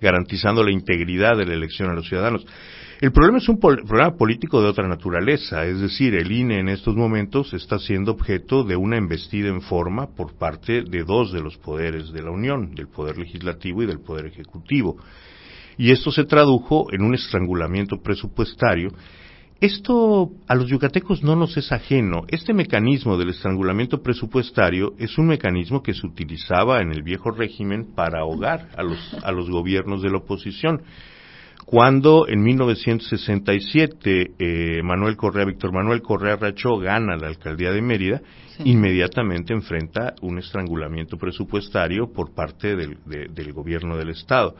garantizando 0.00 0.64
la 0.64 0.72
integridad 0.72 1.36
de 1.36 1.44
la 1.46 1.54
elección 1.54 1.90
a 1.90 1.94
los 1.94 2.08
ciudadanos. 2.08 2.46
El 3.02 3.10
problema 3.10 3.38
es 3.38 3.48
un 3.48 3.58
problema 3.58 4.16
político 4.16 4.62
de 4.62 4.68
otra 4.68 4.86
naturaleza, 4.86 5.66
es 5.66 5.80
decir, 5.80 6.14
el 6.14 6.30
INE 6.30 6.60
en 6.60 6.68
estos 6.68 6.94
momentos 6.94 7.52
está 7.52 7.80
siendo 7.80 8.12
objeto 8.12 8.62
de 8.62 8.76
una 8.76 8.96
embestida 8.96 9.48
en 9.48 9.60
forma 9.60 10.14
por 10.14 10.38
parte 10.38 10.84
de 10.84 11.02
dos 11.02 11.32
de 11.32 11.40
los 11.40 11.56
poderes 11.56 12.12
de 12.12 12.22
la 12.22 12.30
Unión, 12.30 12.76
del 12.76 12.86
Poder 12.86 13.18
Legislativo 13.18 13.82
y 13.82 13.86
del 13.86 13.98
Poder 13.98 14.26
Ejecutivo. 14.26 14.98
Y 15.76 15.90
esto 15.90 16.12
se 16.12 16.22
tradujo 16.22 16.92
en 16.92 17.02
un 17.02 17.16
estrangulamiento 17.16 18.00
presupuestario. 18.00 18.90
Esto 19.60 20.30
a 20.46 20.54
los 20.54 20.68
yucatecos 20.68 21.24
no 21.24 21.34
nos 21.34 21.56
es 21.56 21.72
ajeno. 21.72 22.22
Este 22.28 22.54
mecanismo 22.54 23.18
del 23.18 23.30
estrangulamiento 23.30 24.00
presupuestario 24.00 24.94
es 24.96 25.18
un 25.18 25.26
mecanismo 25.26 25.82
que 25.82 25.94
se 25.94 26.06
utilizaba 26.06 26.80
en 26.80 26.92
el 26.92 27.02
viejo 27.02 27.32
régimen 27.32 27.96
para 27.96 28.20
ahogar 28.20 28.68
a 28.76 28.84
los, 28.84 29.16
a 29.24 29.32
los 29.32 29.50
gobiernos 29.50 30.02
de 30.02 30.10
la 30.10 30.18
oposición 30.18 30.82
cuando 31.72 32.28
en 32.28 32.42
1967 32.42 34.32
eh, 34.38 34.82
Manuel 34.82 35.16
Correa, 35.16 35.46
Víctor 35.46 35.72
Manuel 35.72 36.02
Correa 36.02 36.36
Racho 36.36 36.76
gana 36.76 37.16
la 37.16 37.28
alcaldía 37.28 37.72
de 37.72 37.80
Mérida, 37.80 38.20
inmediatamente 38.62 39.54
enfrenta 39.54 40.12
un 40.20 40.38
estrangulamiento 40.38 41.16
presupuestario 41.16 42.12
por 42.12 42.34
parte 42.34 42.76
del, 42.76 43.52
gobierno 43.54 43.96
del 43.96 44.10
Estado. 44.10 44.54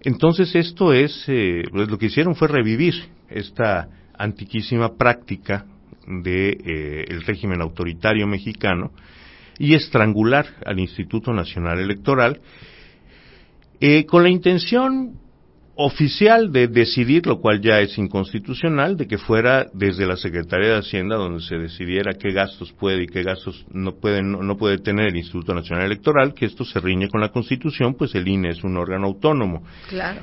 Entonces 0.00 0.54
esto 0.54 0.94
es, 0.94 1.26
eh, 1.28 1.64
pues 1.70 1.90
lo 1.90 1.98
que 1.98 2.06
hicieron 2.06 2.34
fue 2.34 2.48
revivir 2.48 2.94
esta 3.28 3.90
antiquísima 4.16 4.96
práctica 4.96 5.66
del 6.06 6.22
de, 6.22 7.04
eh, 7.04 7.18
régimen 7.26 7.60
autoritario 7.60 8.26
mexicano 8.26 8.92
y 9.58 9.74
estrangular 9.74 10.46
al 10.64 10.80
Instituto 10.80 11.34
Nacional 11.34 11.80
Electoral 11.80 12.40
con 14.06 14.22
la 14.22 14.30
intención 14.30 15.25
oficial 15.78 16.52
de 16.52 16.68
decidir, 16.68 17.26
lo 17.26 17.38
cual 17.38 17.60
ya 17.60 17.80
es 17.80 17.98
inconstitucional, 17.98 18.96
de 18.96 19.06
que 19.06 19.18
fuera 19.18 19.66
desde 19.74 20.06
la 20.06 20.16
Secretaría 20.16 20.70
de 20.70 20.78
Hacienda 20.78 21.16
donde 21.16 21.42
se 21.42 21.56
decidiera 21.56 22.14
qué 22.14 22.32
gastos 22.32 22.72
puede 22.72 23.04
y 23.04 23.06
qué 23.06 23.22
gastos 23.22 23.66
no 23.70 23.92
puede, 23.96 24.22
no, 24.22 24.56
puede 24.56 24.78
tener 24.78 25.08
el 25.08 25.16
Instituto 25.16 25.54
Nacional 25.54 25.84
Electoral, 25.84 26.32
que 26.32 26.46
esto 26.46 26.64
se 26.64 26.80
riñe 26.80 27.08
con 27.08 27.20
la 27.20 27.28
Constitución, 27.28 27.94
pues 27.94 28.14
el 28.14 28.26
INE 28.26 28.50
es 28.50 28.64
un 28.64 28.78
órgano 28.78 29.06
autónomo. 29.06 29.64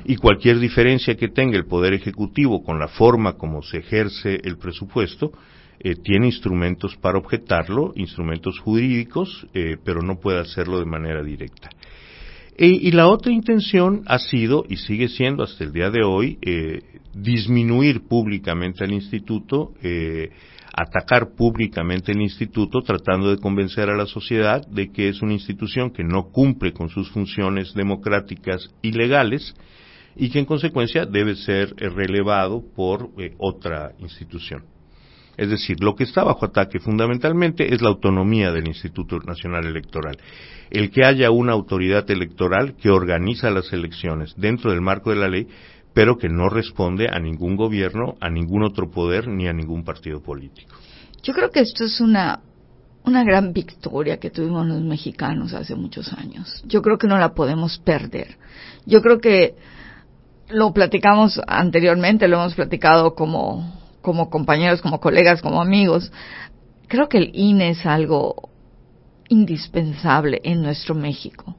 Y 0.04 0.16
cualquier 0.16 0.58
diferencia 0.58 1.14
que 1.14 1.28
tenga 1.28 1.56
el 1.56 1.66
Poder 1.66 1.94
Ejecutivo 1.94 2.64
con 2.64 2.80
la 2.80 2.88
forma 2.88 3.34
como 3.34 3.62
se 3.62 3.78
ejerce 3.78 4.40
el 4.42 4.58
presupuesto, 4.58 5.30
eh, 5.78 5.96
tiene 5.96 6.26
instrumentos 6.26 6.96
para 6.96 7.18
objetarlo, 7.18 7.92
instrumentos 7.94 8.58
jurídicos, 8.58 9.46
eh, 9.54 9.76
pero 9.84 10.02
no 10.02 10.18
puede 10.18 10.40
hacerlo 10.40 10.78
de 10.78 10.86
manera 10.86 11.22
directa. 11.22 11.68
Y, 12.56 12.92
la 12.92 13.08
otra 13.08 13.32
intención 13.32 14.02
ha 14.06 14.18
sido, 14.18 14.64
y 14.68 14.76
sigue 14.76 15.08
siendo 15.08 15.42
hasta 15.42 15.64
el 15.64 15.72
día 15.72 15.90
de 15.90 16.04
hoy, 16.04 16.38
eh, 16.40 16.82
disminuir 17.12 18.06
públicamente 18.06 18.84
al 18.84 18.92
instituto, 18.92 19.74
eh, 19.82 20.30
atacar 20.72 21.34
públicamente 21.36 22.12
el 22.12 22.22
instituto, 22.22 22.82
tratando 22.82 23.30
de 23.30 23.38
convencer 23.38 23.88
a 23.88 23.96
la 23.96 24.06
sociedad 24.06 24.64
de 24.68 24.92
que 24.92 25.08
es 25.08 25.20
una 25.20 25.32
institución 25.32 25.90
que 25.90 26.04
no 26.04 26.30
cumple 26.30 26.72
con 26.72 26.88
sus 26.88 27.10
funciones 27.10 27.74
democráticas 27.74 28.68
y 28.82 28.92
legales 28.92 29.54
y 30.16 30.30
que 30.30 30.38
en 30.38 30.44
consecuencia 30.44 31.06
debe 31.06 31.34
ser 31.34 31.74
eh, 31.78 31.88
relevado 31.88 32.62
por 32.76 33.10
otra 33.38 33.92
institución. 33.98 34.73
Es 35.36 35.50
decir, 35.50 35.82
lo 35.82 35.94
que 35.94 36.04
está 36.04 36.24
bajo 36.24 36.46
ataque 36.46 36.78
fundamentalmente 36.78 37.74
es 37.74 37.82
la 37.82 37.88
autonomía 37.88 38.52
del 38.52 38.68
Instituto 38.68 39.18
Nacional 39.18 39.66
Electoral. 39.66 40.18
El 40.70 40.90
que 40.90 41.04
haya 41.04 41.30
una 41.30 41.52
autoridad 41.52 42.08
electoral 42.10 42.74
que 42.76 42.90
organiza 42.90 43.50
las 43.50 43.72
elecciones 43.72 44.34
dentro 44.36 44.70
del 44.70 44.80
marco 44.80 45.10
de 45.10 45.16
la 45.16 45.28
ley, 45.28 45.48
pero 45.92 46.18
que 46.18 46.28
no 46.28 46.48
responde 46.48 47.08
a 47.08 47.18
ningún 47.20 47.56
gobierno, 47.56 48.16
a 48.20 48.28
ningún 48.28 48.64
otro 48.64 48.90
poder 48.90 49.28
ni 49.28 49.46
a 49.46 49.52
ningún 49.52 49.84
partido 49.84 50.20
político. 50.22 50.74
Yo 51.22 51.32
creo 51.32 51.50
que 51.50 51.60
esto 51.60 51.84
es 51.84 52.00
una, 52.00 52.40
una 53.04 53.24
gran 53.24 53.52
victoria 53.52 54.18
que 54.18 54.30
tuvimos 54.30 54.66
los 54.66 54.82
mexicanos 54.82 55.54
hace 55.54 55.74
muchos 55.74 56.12
años. 56.12 56.62
Yo 56.66 56.82
creo 56.82 56.98
que 56.98 57.06
no 57.06 57.18
la 57.18 57.34
podemos 57.34 57.78
perder. 57.78 58.36
Yo 58.86 59.00
creo 59.00 59.20
que 59.20 59.54
lo 60.48 60.72
platicamos 60.72 61.40
anteriormente, 61.46 62.28
lo 62.28 62.38
hemos 62.38 62.54
platicado 62.54 63.14
como 63.14 63.83
como 64.04 64.28
compañeros, 64.28 64.82
como 64.82 65.00
colegas, 65.00 65.40
como 65.40 65.62
amigos. 65.62 66.12
Creo 66.88 67.08
que 67.08 67.16
el 67.16 67.30
INE 67.32 67.70
es 67.70 67.86
algo 67.86 68.50
indispensable 69.30 70.42
en 70.44 70.60
nuestro 70.60 70.94
México. 70.94 71.56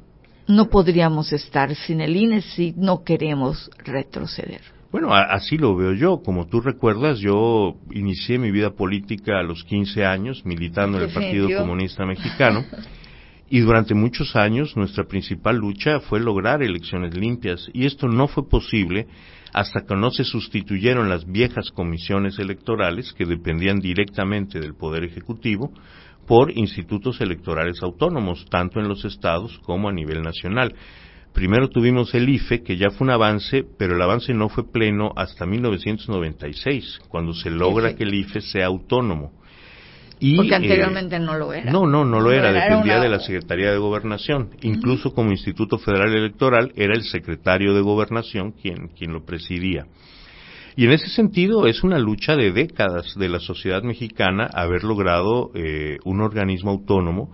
No 0.47 0.69
podríamos 0.69 1.33
estar 1.33 1.73
sin 1.73 2.01
el 2.01 2.15
INE 2.15 2.41
si 2.41 2.75
no 2.77 3.03
queremos 3.03 3.71
retroceder. 3.83 4.61
Bueno, 4.91 5.11
así 5.11 5.57
lo 5.57 5.75
veo 5.75 5.93
yo. 5.93 6.21
Como 6.21 6.45
tú 6.45 6.61
recuerdas, 6.61 7.17
yo 7.17 7.77
inicié 7.91 8.37
mi 8.37 8.51
vida 8.51 8.69
política 8.69 9.39
a 9.39 9.43
los 9.43 9.63
15 9.63 10.05
años 10.05 10.45
militando 10.45 10.99
en 10.99 11.05
el 11.05 11.13
Partido 11.13 11.49
Comunista 11.57 12.05
Mexicano 12.05 12.63
y 13.49 13.59
durante 13.59 13.95
muchos 13.95 14.35
años 14.35 14.77
nuestra 14.77 15.05
principal 15.05 15.57
lucha 15.57 15.99
fue 15.99 16.19
lograr 16.19 16.61
elecciones 16.61 17.15
limpias 17.15 17.69
y 17.73 17.85
esto 17.85 18.07
no 18.07 18.27
fue 18.27 18.47
posible 18.47 19.07
hasta 19.55 19.85
que 19.85 19.95
no 19.95 20.11
se 20.11 20.25
sustituyeron 20.25 21.07
las 21.07 21.25
viejas 21.25 21.71
comisiones 21.71 22.39
electorales 22.39 23.13
que 23.13 23.25
dependían 23.25 23.79
directamente 23.79 24.59
del 24.59 24.75
Poder 24.75 25.05
Ejecutivo 25.05 25.71
por 26.27 26.51
institutos 26.51 27.21
electorales 27.21 27.81
autónomos, 27.81 28.45
tanto 28.49 28.81
en 28.81 28.89
los 28.89 29.05
estados 29.05 29.57
como 29.59 29.87
a 29.87 29.93
nivel 29.93 30.23
nacional. 30.23 30.75
Primero 31.31 31.69
tuvimos 31.69 32.13
el 32.15 32.27
IFE, 32.27 32.63
que 32.63 32.75
ya 32.75 32.89
fue 32.89 33.05
un 33.05 33.11
avance, 33.11 33.63
pero 33.77 33.95
el 33.95 34.01
avance 34.01 34.33
no 34.33 34.49
fue 34.49 34.69
pleno 34.69 35.13
hasta 35.15 35.45
1996, 35.45 36.99
cuando 37.07 37.33
se 37.33 37.49
logra 37.49 37.95
que 37.95 38.03
el 38.03 38.13
IFE 38.13 38.41
sea 38.41 38.65
autónomo. 38.65 39.31
Porque 40.19 40.51
eh, 40.51 40.55
anteriormente 40.55 41.19
no 41.19 41.37
lo 41.37 41.53
era. 41.53 41.71
No, 41.71 41.85
no, 41.85 42.05
no 42.05 42.19
lo 42.19 42.31
era, 42.31 42.51
dependía 42.51 42.99
de 42.99 43.09
la 43.09 43.19
Secretaría 43.19 43.71
de 43.71 43.77
Gobernación. 43.77 44.49
Incluso 44.61 45.13
como 45.13 45.31
Instituto 45.31 45.77
Federal 45.77 46.13
Electoral 46.15 46.71
era 46.75 46.93
el 46.93 47.03
secretario 47.03 47.73
de 47.73 47.81
Gobernación 47.81 48.51
quien, 48.51 48.87
quien 48.89 49.11
lo 49.11 49.25
presidía. 49.25 49.85
Y 50.77 50.85
en 50.85 50.91
ese 50.91 51.07
sentido 51.07 51.67
es 51.67 51.83
una 51.83 51.99
lucha 51.99 52.35
de 52.35 52.51
décadas 52.51 53.15
de 53.15 53.29
la 53.29 53.39
sociedad 53.39 53.81
mexicana 53.83 54.49
haber 54.53 54.83
logrado 54.83 55.51
eh, 55.53 55.97
un 56.03 56.21
organismo 56.21 56.71
autónomo 56.71 57.31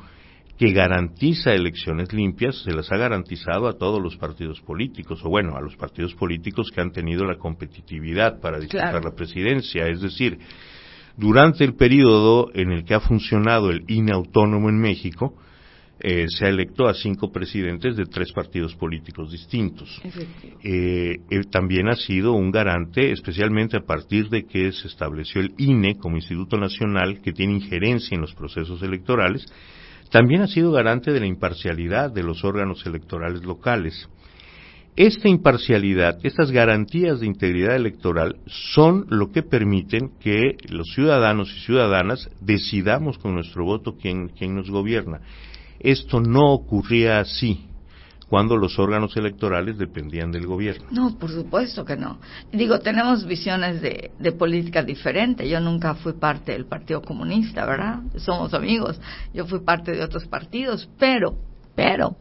que 0.60 0.74
garantiza 0.74 1.56
elecciones 1.56 2.14
limpias, 2.14 2.62
se 2.62 2.72
las 2.72 2.92
ha 2.92 2.98
garantizado 2.98 3.68
a 3.68 3.80
todos 3.80 4.00
los 4.00 4.16
partidos 4.18 4.62
políticos, 4.62 5.20
o 5.24 5.30
bueno, 5.30 5.56
a 5.58 5.62
los 5.62 5.76
partidos 5.76 6.14
políticos 6.14 6.70
que 6.72 6.82
han 6.82 6.92
tenido 6.92 7.26
la 7.26 7.38
competitividad 7.38 8.40
para 8.40 8.60
disputar 8.60 9.04
la 9.04 9.16
presidencia. 9.16 9.88
Es 9.88 10.02
decir, 10.02 10.38
durante 11.22 11.64
el 11.64 11.76
periodo 11.76 12.50
en 12.56 12.72
el 12.72 12.84
que 12.84 12.96
ha 12.96 13.00
funcionado 13.00 13.70
el 13.70 13.84
INE 13.88 14.12
autónomo 14.12 14.70
en 14.70 14.80
México, 14.80 15.36
eh, 16.00 16.26
se 16.28 16.46
ha 16.46 16.50
electo 16.50 16.88
a 16.88 16.96
cinco 16.96 17.32
presidentes 17.32 17.96
de 17.96 18.06
tres 18.06 18.32
partidos 18.32 18.74
políticos 18.74 19.32
distintos. 19.32 20.02
Eh, 20.64 21.20
también 21.52 21.90
ha 21.90 21.96
sido 21.96 22.34
un 22.34 22.50
garante, 22.50 23.12
especialmente 23.12 23.78
a 23.78 23.86
partir 23.86 24.30
de 24.30 24.46
que 24.48 24.72
se 24.72 24.88
estableció 24.88 25.42
el 25.42 25.54
INE 25.60 25.96
como 26.00 26.16
Instituto 26.16 26.58
Nacional 26.58 27.22
que 27.22 27.34
tiene 27.34 27.54
injerencia 27.54 28.16
en 28.16 28.22
los 28.22 28.34
procesos 28.34 28.82
electorales, 28.82 29.46
también 30.10 30.42
ha 30.42 30.48
sido 30.48 30.72
garante 30.72 31.12
de 31.12 31.20
la 31.20 31.28
imparcialidad 31.28 32.12
de 32.12 32.24
los 32.24 32.44
órganos 32.44 32.84
electorales 32.88 33.44
locales. 33.44 34.10
Esta 34.98 35.30
imparcialidad, 35.30 36.20
estas 36.24 36.52
garantías 36.52 37.22
de 37.22 37.26
integridad 37.26 37.78
electoral 37.78 38.38
son 38.46 39.06
lo 39.10 39.32
que 39.32 39.42
permiten 39.42 40.12
que 40.20 40.58
los 40.70 40.94
ciudadanos 40.94 41.50
y 41.56 41.60
ciudadanas 41.62 42.30
decidamos 42.42 43.18
con 43.18 43.34
nuestro 43.34 43.64
voto 43.64 43.96
quién, 43.98 44.28
quién 44.30 44.54
nos 44.54 44.70
gobierna. 44.70 45.22
Esto 45.80 46.20
no 46.20 46.52
ocurría 46.52 47.20
así 47.22 47.68
cuando 48.28 48.58
los 48.58 48.78
órganos 48.80 49.16
electorales 49.16 49.78
dependían 49.78 50.32
del 50.32 50.46
gobierno. 50.46 50.88
No, 50.92 51.18
por 51.18 51.32
supuesto 51.32 51.86
que 51.86 51.96
no. 51.96 52.20
Digo, 52.52 52.80
tenemos 52.80 53.26
visiones 53.26 53.82
de, 53.82 54.12
de, 54.20 54.32
política 54.34 54.84
diferentes. 54.84 55.50
Yo 55.50 55.60
nunca 55.60 55.96
fui 55.96 56.14
parte 56.14 56.52
del 56.52 56.66
Partido 56.66 57.02
Comunista, 57.02 57.66
¿verdad? 57.66 58.00
Somos 58.18 58.54
amigos. 58.54 59.00
Yo 59.34 59.46
fui 59.48 59.60
parte 59.60 59.92
de 59.92 60.04
otros 60.04 60.26
partidos, 60.28 60.90
pero, 60.98 61.36
pero, 61.76 62.16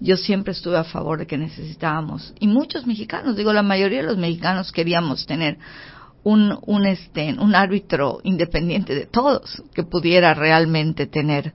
yo 0.00 0.16
siempre 0.16 0.52
estuve 0.52 0.76
a 0.76 0.84
favor 0.84 1.18
de 1.18 1.26
que 1.26 1.38
necesitábamos, 1.38 2.34
y 2.38 2.48
muchos 2.48 2.86
mexicanos, 2.86 3.36
digo, 3.36 3.52
la 3.52 3.62
mayoría 3.62 4.00
de 4.00 4.06
los 4.06 4.18
mexicanos 4.18 4.72
queríamos 4.72 5.26
tener 5.26 5.58
un, 6.22 6.58
un, 6.66 6.86
este, 6.86 7.34
un 7.38 7.54
árbitro 7.54 8.18
independiente 8.24 8.94
de 8.94 9.06
todos 9.06 9.62
que 9.74 9.84
pudiera 9.84 10.34
realmente 10.34 11.06
tener 11.06 11.52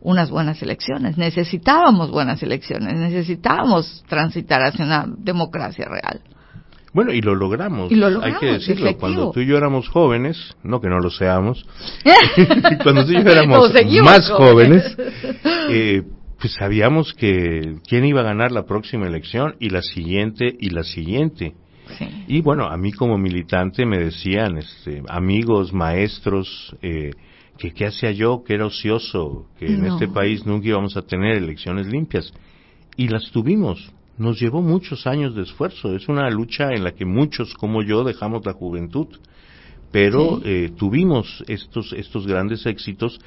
unas 0.00 0.30
buenas 0.30 0.60
elecciones. 0.62 1.16
Necesitábamos 1.16 2.10
buenas 2.10 2.42
elecciones, 2.42 2.94
necesitábamos 2.94 4.04
transitar 4.08 4.62
hacia 4.62 4.84
una 4.84 5.06
democracia 5.06 5.86
real. 5.88 6.20
Bueno, 6.92 7.12
y 7.12 7.20
lo 7.20 7.34
logramos. 7.34 7.92
Y 7.92 7.94
lo 7.96 8.10
logramos 8.10 8.42
Hay 8.42 8.48
que 8.48 8.54
decirlo. 8.54 8.86
efectivo. 8.86 9.00
Cuando 9.00 9.30
tú 9.30 9.40
y 9.40 9.46
yo 9.46 9.56
éramos 9.56 9.88
jóvenes, 9.88 10.56
no 10.62 10.80
que 10.80 10.88
no 10.88 10.98
lo 10.98 11.10
seamos, 11.10 11.64
cuando 12.82 13.04
tú 13.04 13.12
y 13.12 13.22
yo 13.22 13.30
éramos 13.30 13.72
más 14.02 14.30
jóvenes. 14.30 14.96
jóvenes, 14.96 14.96
eh, 15.70 16.02
pues 16.40 16.52
sabíamos 16.54 17.12
que 17.14 17.76
quién 17.88 18.04
iba 18.04 18.20
a 18.20 18.24
ganar 18.24 18.52
la 18.52 18.64
próxima 18.64 19.06
elección 19.06 19.56
y 19.58 19.70
la 19.70 19.82
siguiente 19.82 20.54
y 20.58 20.70
la 20.70 20.82
siguiente. 20.84 21.54
Sí. 21.98 22.06
Y 22.28 22.40
bueno, 22.42 22.66
a 22.66 22.76
mí 22.76 22.92
como 22.92 23.18
militante 23.18 23.86
me 23.86 23.98
decían, 23.98 24.58
este, 24.58 25.02
amigos, 25.08 25.72
maestros, 25.72 26.76
eh, 26.82 27.10
que 27.56 27.72
qué 27.72 27.86
hacía 27.86 28.12
yo, 28.12 28.44
que 28.44 28.54
era 28.54 28.66
ocioso, 28.66 29.46
que 29.58 29.66
en 29.66 29.84
este 29.86 30.06
país 30.06 30.46
nunca 30.46 30.68
íbamos 30.68 30.96
a 30.96 31.02
tener 31.02 31.36
elecciones 31.36 31.86
limpias. 31.88 32.32
Y 32.96 33.08
las 33.08 33.30
tuvimos. 33.30 33.90
Nos 34.16 34.38
llevó 34.40 34.62
muchos 34.62 35.06
años 35.06 35.34
de 35.34 35.42
esfuerzo. 35.42 35.94
Es 35.96 36.08
una 36.08 36.28
lucha 36.30 36.72
en 36.72 36.84
la 36.84 36.92
que 36.92 37.04
muchos 37.04 37.54
como 37.54 37.82
yo 37.82 38.04
dejamos 38.04 38.44
la 38.46 38.52
juventud. 38.52 39.08
Pero 39.90 40.36
Sí. 40.36 40.42
eh, 40.44 40.70
tuvimos 40.76 41.42
estos, 41.48 41.92
estos 41.94 42.26
grandes 42.26 42.66
éxitos 42.66 43.18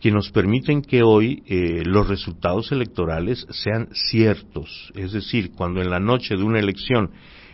que 0.00 0.10
nos 0.10 0.30
permiten 0.30 0.82
que 0.82 1.02
hoy 1.02 1.42
eh, 1.46 1.82
los 1.84 2.08
resultados 2.08 2.70
electorales 2.72 3.46
sean 3.50 3.88
ciertos. 3.92 4.92
Es 4.94 5.12
decir, 5.12 5.52
cuando 5.52 5.80
en 5.80 5.90
la 5.90 6.00
noche 6.00 6.36
de 6.36 6.42
una 6.42 6.58
elección 6.60 7.10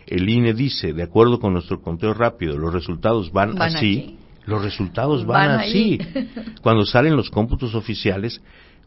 el 0.07 0.27
INE 0.27 0.53
dice, 0.53 0.93
de 0.93 1.03
acuerdo 1.03 1.39
con 1.39 1.53
nuestro 1.53 1.81
conteo 1.81 2.13
rápido, 2.13 2.57
los 2.57 2.73
resultados 2.73 3.31
van, 3.31 3.55
Van 3.55 3.75
así, 3.75 3.99
aquí. 3.99 4.17
los 4.45 4.61
resultados 4.63 5.25
van, 5.25 5.47
Van 5.49 5.59
así. 5.61 5.99
ahí. 6.01 6.29
Cuando 6.61 6.85
salen 6.85 7.15
los 7.15 7.29
cómputos 7.29 7.75
oficiales, 7.75 8.41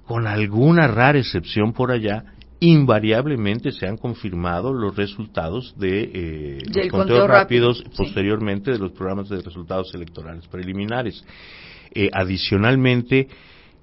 con 0.06 0.26
alguna 0.26 0.87
rara 0.87 1.18
excepción 1.18 1.73
por 1.73 1.90
allá, 1.90 2.25
invariablemente 2.61 3.73
se 3.73 3.87
han 3.87 3.96
confirmado 3.96 4.73
los 4.73 4.96
resultados 4.96 5.75
de 5.78 6.11
eh, 6.14 6.58
los 6.61 6.73
conteos 6.75 6.90
conteo 6.90 7.26
rápido, 7.26 7.68
rápidos 7.68 7.78
sí. 7.78 7.84
posteriormente 7.96 8.70
de 8.73 8.78
los 8.78 8.92
programas 8.92 9.28
de 9.28 9.40
resultados 9.40 9.94
electorales 9.94 10.46
preliminares. 10.49 11.25
Eh, 11.92 12.10
adicionalmente, 12.12 13.28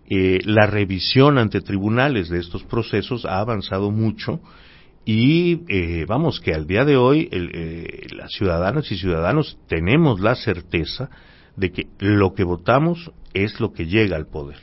eh, 0.09 0.39
la 0.45 0.67
revisión 0.67 1.37
ante 1.37 1.61
tribunales 1.61 2.29
de 2.29 2.39
estos 2.39 2.63
procesos 2.63 3.25
ha 3.25 3.39
avanzado 3.39 3.91
mucho 3.91 4.41
y 5.05 5.61
eh, 5.67 6.05
vamos 6.07 6.39
que 6.39 6.53
al 6.53 6.67
día 6.67 6.85
de 6.85 6.97
hoy 6.97 7.27
el, 7.31 7.49
eh, 7.53 8.07
las 8.15 8.31
ciudadanas 8.31 8.91
y 8.91 8.97
ciudadanos 8.97 9.57
tenemos 9.67 10.19
la 10.19 10.35
certeza 10.35 11.09
de 11.55 11.71
que 11.71 11.87
lo 11.99 12.33
que 12.33 12.43
votamos 12.43 13.11
es 13.33 13.59
lo 13.59 13.73
que 13.73 13.87
llega 13.87 14.15
al 14.15 14.27
poder. 14.27 14.59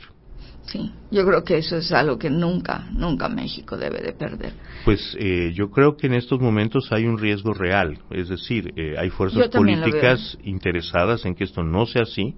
Sí, 0.65 0.91
yo 1.09 1.25
creo 1.25 1.43
que 1.43 1.57
eso 1.57 1.77
es 1.77 1.91
algo 1.91 2.19
que 2.19 2.29
nunca, 2.29 2.87
nunca 2.91 3.27
México 3.27 3.75
debe 3.75 4.01
de 4.03 4.13
perder. 4.13 4.53
Pues 4.85 5.17
eh, 5.19 5.51
yo 5.55 5.71
creo 5.71 5.97
que 5.97 6.05
en 6.05 6.13
estos 6.13 6.39
momentos 6.39 6.91
hay 6.91 7.05
un 7.05 7.17
riesgo 7.17 7.53
real, 7.53 7.97
es 8.11 8.29
decir, 8.29 8.71
eh, 8.75 8.95
hay 8.97 9.09
fuerzas 9.09 9.47
políticas 9.49 10.37
interesadas 10.43 11.25
en 11.25 11.33
que 11.33 11.45
esto 11.45 11.63
no 11.63 11.87
sea 11.87 12.03
así, 12.03 12.35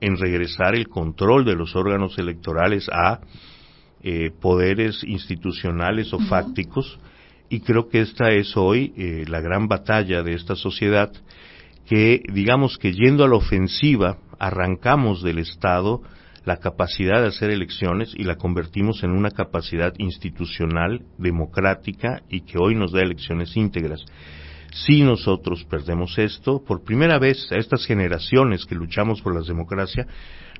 en 0.00 0.16
regresar 0.16 0.74
el 0.74 0.88
control 0.88 1.44
de 1.44 1.54
los 1.54 1.74
órganos 1.76 2.18
electorales 2.18 2.88
a 2.92 3.20
eh, 4.02 4.30
poderes 4.40 5.02
institucionales 5.04 6.12
o 6.12 6.18
fácticos, 6.18 6.98
y 7.48 7.60
creo 7.60 7.88
que 7.88 8.00
esta 8.00 8.30
es 8.32 8.56
hoy 8.56 8.92
eh, 8.96 9.24
la 9.28 9.40
gran 9.40 9.68
batalla 9.68 10.22
de 10.22 10.34
esta 10.34 10.56
sociedad, 10.56 11.12
que 11.86 12.22
digamos 12.32 12.78
que 12.78 12.92
yendo 12.92 13.24
a 13.24 13.28
la 13.28 13.36
ofensiva, 13.36 14.18
arrancamos 14.38 15.22
del 15.22 15.38
Estado 15.38 16.02
la 16.44 16.58
capacidad 16.58 17.22
de 17.22 17.28
hacer 17.28 17.50
elecciones 17.50 18.12
y 18.14 18.24
la 18.24 18.36
convertimos 18.36 19.02
en 19.02 19.10
una 19.10 19.30
capacidad 19.30 19.94
institucional, 19.98 21.02
democrática 21.18 22.22
y 22.28 22.42
que 22.42 22.58
hoy 22.58 22.74
nos 22.74 22.92
da 22.92 23.00
elecciones 23.00 23.56
íntegras. 23.56 24.04
Si 24.76 25.02
nosotros 25.02 25.64
perdemos 25.70 26.18
esto, 26.18 26.62
por 26.64 26.82
primera 26.82 27.18
vez 27.20 27.46
a 27.52 27.56
estas 27.56 27.86
generaciones 27.86 28.66
que 28.66 28.74
luchamos 28.74 29.20
por 29.22 29.32
la 29.34 29.40
democracia, 29.46 30.04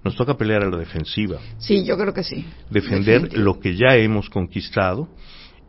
nos 0.04 0.14
toca 0.14 0.36
pelear 0.36 0.62
a 0.62 0.70
la 0.70 0.76
defensiva, 0.76 1.38
Sí, 1.58 1.84
yo 1.84 1.96
creo 1.96 2.14
que 2.14 2.22
sí. 2.22 2.44
defender 2.70 3.22
Definitivo. 3.22 3.42
lo 3.42 3.58
que 3.58 3.74
ya 3.74 3.96
hemos 3.96 4.30
conquistado 4.30 5.08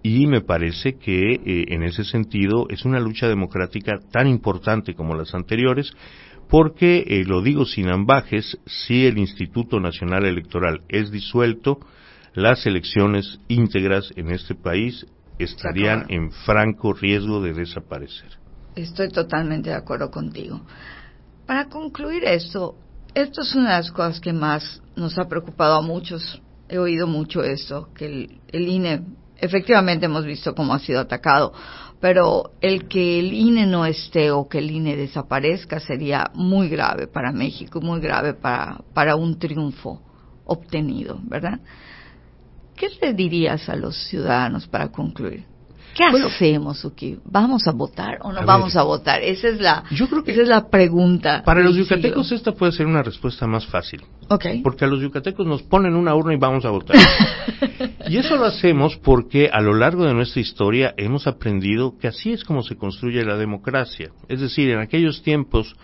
y 0.04 0.28
me 0.28 0.42
parece 0.42 0.98
que 1.00 1.34
eh, 1.34 1.66
en 1.70 1.82
ese 1.82 2.04
sentido 2.04 2.68
es 2.70 2.86
una 2.86 3.00
lucha 3.00 3.28
democrática 3.28 3.94
tan 4.12 4.28
importante 4.28 4.94
como 4.94 5.16
las 5.16 5.34
anteriores 5.34 5.92
porque, 6.48 7.04
eh, 7.08 7.24
lo 7.26 7.42
digo 7.42 7.66
sin 7.66 7.90
ambajes, 7.90 8.60
si 8.68 9.08
el 9.08 9.18
Instituto 9.18 9.80
Nacional 9.80 10.26
Electoral 10.26 10.82
es 10.90 11.10
disuelto, 11.10 11.80
las 12.36 12.68
elecciones 12.68 13.40
íntegras 13.48 14.12
en 14.16 14.30
este 14.30 14.54
país 14.54 15.08
estarían 15.40 16.06
en 16.10 16.32
franco 16.32 16.94
riesgo 16.94 17.42
de 17.42 17.54
desaparecer. 17.54 18.30
Estoy 18.76 19.10
totalmente 19.10 19.70
de 19.70 19.76
acuerdo 19.76 20.12
contigo. 20.12 20.62
Para 21.46 21.66
concluir 21.66 22.24
esto, 22.26 22.76
esto 23.14 23.42
es 23.42 23.56
una 23.56 23.72
de 23.72 23.78
las 23.78 23.92
cosas 23.92 24.20
que 24.20 24.34
más 24.34 24.82
nos 24.96 25.18
ha 25.18 25.28
preocupado 25.28 25.76
a 25.76 25.82
muchos. 25.82 26.42
He 26.68 26.78
oído 26.78 27.08
mucho 27.08 27.44
esto, 27.44 27.90
que 27.94 28.06
el, 28.06 28.42
el 28.52 28.68
INE, 28.68 29.04
efectivamente 29.38 30.08
hemos 30.08 30.26
visto 30.26 30.56
cómo 30.56 30.74
ha 30.74 30.80
sido 30.80 31.00
atacado, 31.00 31.54
pero 32.02 32.52
el 32.62 32.88
que 32.88 33.20
el 33.20 33.34
INE 33.34 33.68
no 33.68 33.86
esté 33.86 34.32
o 34.32 34.50
que 34.50 34.58
el 34.58 34.72
INE 34.72 34.98
desaparezca 34.98 35.80
sería 35.80 36.32
muy 36.34 36.68
grave 36.68 37.08
para 37.08 37.32
México, 37.32 37.80
muy 37.82 38.00
grave 38.00 38.34
para, 38.34 38.82
para 38.94 39.16
un 39.16 39.40
triunfo 39.40 40.02
obtenido, 40.46 41.20
¿verdad? 41.24 41.60
¿Qué 42.76 42.90
le 43.02 43.14
dirías 43.14 43.70
a 43.70 43.76
los 43.76 43.96
ciudadanos 44.08 44.68
para 44.68 44.92
concluir? 44.92 45.44
¿Qué 45.96 46.04
Bueno, 46.12 46.28
hacemos, 46.28 46.84
Uki? 46.84 47.20
¿Vamos 47.24 47.66
a 47.68 47.72
votar 47.72 48.18
o 48.22 48.34
no 48.34 48.42
a 48.42 48.46
vamos 48.46 48.74
ver. 48.74 48.82
a 48.82 48.84
votar? 48.84 49.24
Esa 49.24 49.48
es 49.48 49.62
la, 49.62 49.86
Yo 49.92 50.10
creo 50.10 50.26
que 50.26 50.34
esa 50.34 50.42
es 50.42 50.50
la 50.50 50.68
pregunta. 50.70 51.42
Para 51.46 51.62
los 51.62 51.74
yucatecos 51.78 52.34
esta 52.34 52.52
puede 52.52 52.74
ser 52.74 52.86
una 52.86 53.02
respuesta 53.02 53.48
más 53.48 53.66
fácil. 53.66 54.04
Porque 54.62 54.84
a 54.84 54.90
los 54.90 55.00
yucatecos 55.00 55.48
nos 55.48 55.64
ponen 55.64 55.96
una 55.96 56.14
urna 56.14 56.34
y 56.34 56.38
vamos 56.38 56.66
a 56.66 56.70
votar. 56.70 56.98
y 58.10 58.18
eso 58.18 58.36
lo 58.36 58.44
hacemos 58.44 58.98
porque 58.98 59.50
a 59.50 59.62
lo 59.62 59.74
largo 59.74 60.04
de 60.04 60.14
nuestra 60.14 60.42
historia 60.42 60.94
hemos 60.98 61.28
aprendido 61.28 61.98
que 61.98 62.10
así 62.10 62.34
es 62.34 62.44
como 62.44 62.62
se 62.62 62.76
construye 62.76 63.24
la 63.24 63.38
democracia. 63.38 64.12
Es 64.28 64.42
decir, 64.42 64.70
en 64.72 64.80
aquellos 64.80 65.22
tiempos 65.24 65.78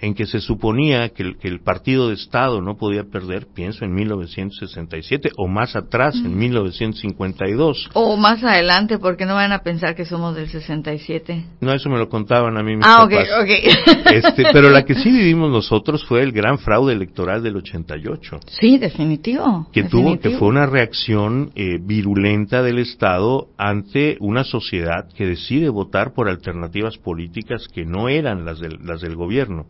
en 0.00 0.14
que 0.14 0.26
se 0.26 0.40
suponía 0.40 1.08
que 1.10 1.22
el, 1.22 1.38
que 1.38 1.48
el 1.48 1.60
partido 1.60 2.08
de 2.08 2.14
Estado 2.14 2.60
no 2.60 2.76
podía 2.76 3.04
perder, 3.04 3.46
pienso 3.54 3.84
en 3.84 3.94
1967 3.94 5.30
o 5.36 5.46
más 5.48 5.76
atrás, 5.76 6.14
en 6.16 6.36
1952. 6.36 7.90
O 7.94 8.16
más 8.16 8.42
adelante, 8.42 8.98
porque 8.98 9.26
no 9.26 9.34
van 9.34 9.52
a 9.52 9.60
pensar 9.62 9.94
que 9.94 10.04
somos 10.04 10.34
del 10.34 10.48
67. 10.48 11.44
No, 11.60 11.72
eso 11.72 11.88
me 11.90 11.98
lo 11.98 12.08
contaban 12.08 12.56
a 12.56 12.62
mí 12.62 12.76
mis 12.76 12.84
Ah, 12.86 13.04
ok, 13.04 13.10
papás. 13.10 13.28
ok. 13.42 14.06
Este, 14.16 14.44
pero 14.52 14.70
la 14.70 14.84
que 14.84 14.94
sí 14.94 15.10
vivimos 15.10 15.50
nosotros 15.50 16.04
fue 16.06 16.22
el 16.22 16.32
gran 16.32 16.58
fraude 16.58 16.92
electoral 16.92 17.42
del 17.42 17.56
88. 17.56 18.40
Sí, 18.60 18.78
definitivo. 18.78 19.68
que 19.72 19.84
tuvo 19.84 20.18
que 20.18 20.30
fue 20.38 20.48
una 20.48 20.66
reacción 20.66 21.50
eh, 21.54 21.78
virulenta 21.80 22.62
del 22.62 22.78
Estado 22.78 23.48
ante 23.58 24.16
una 24.20 24.44
sociedad 24.44 25.08
que 25.14 25.26
decide 25.26 25.68
votar 25.68 26.12
por 26.14 26.28
alternativas 26.28 26.96
políticas 26.98 27.66
que 27.68 27.84
no 27.84 28.08
eran 28.08 28.44
las 28.44 28.60
del, 28.60 28.78
las 28.84 29.00
del 29.00 29.16
gobierno. 29.16 29.66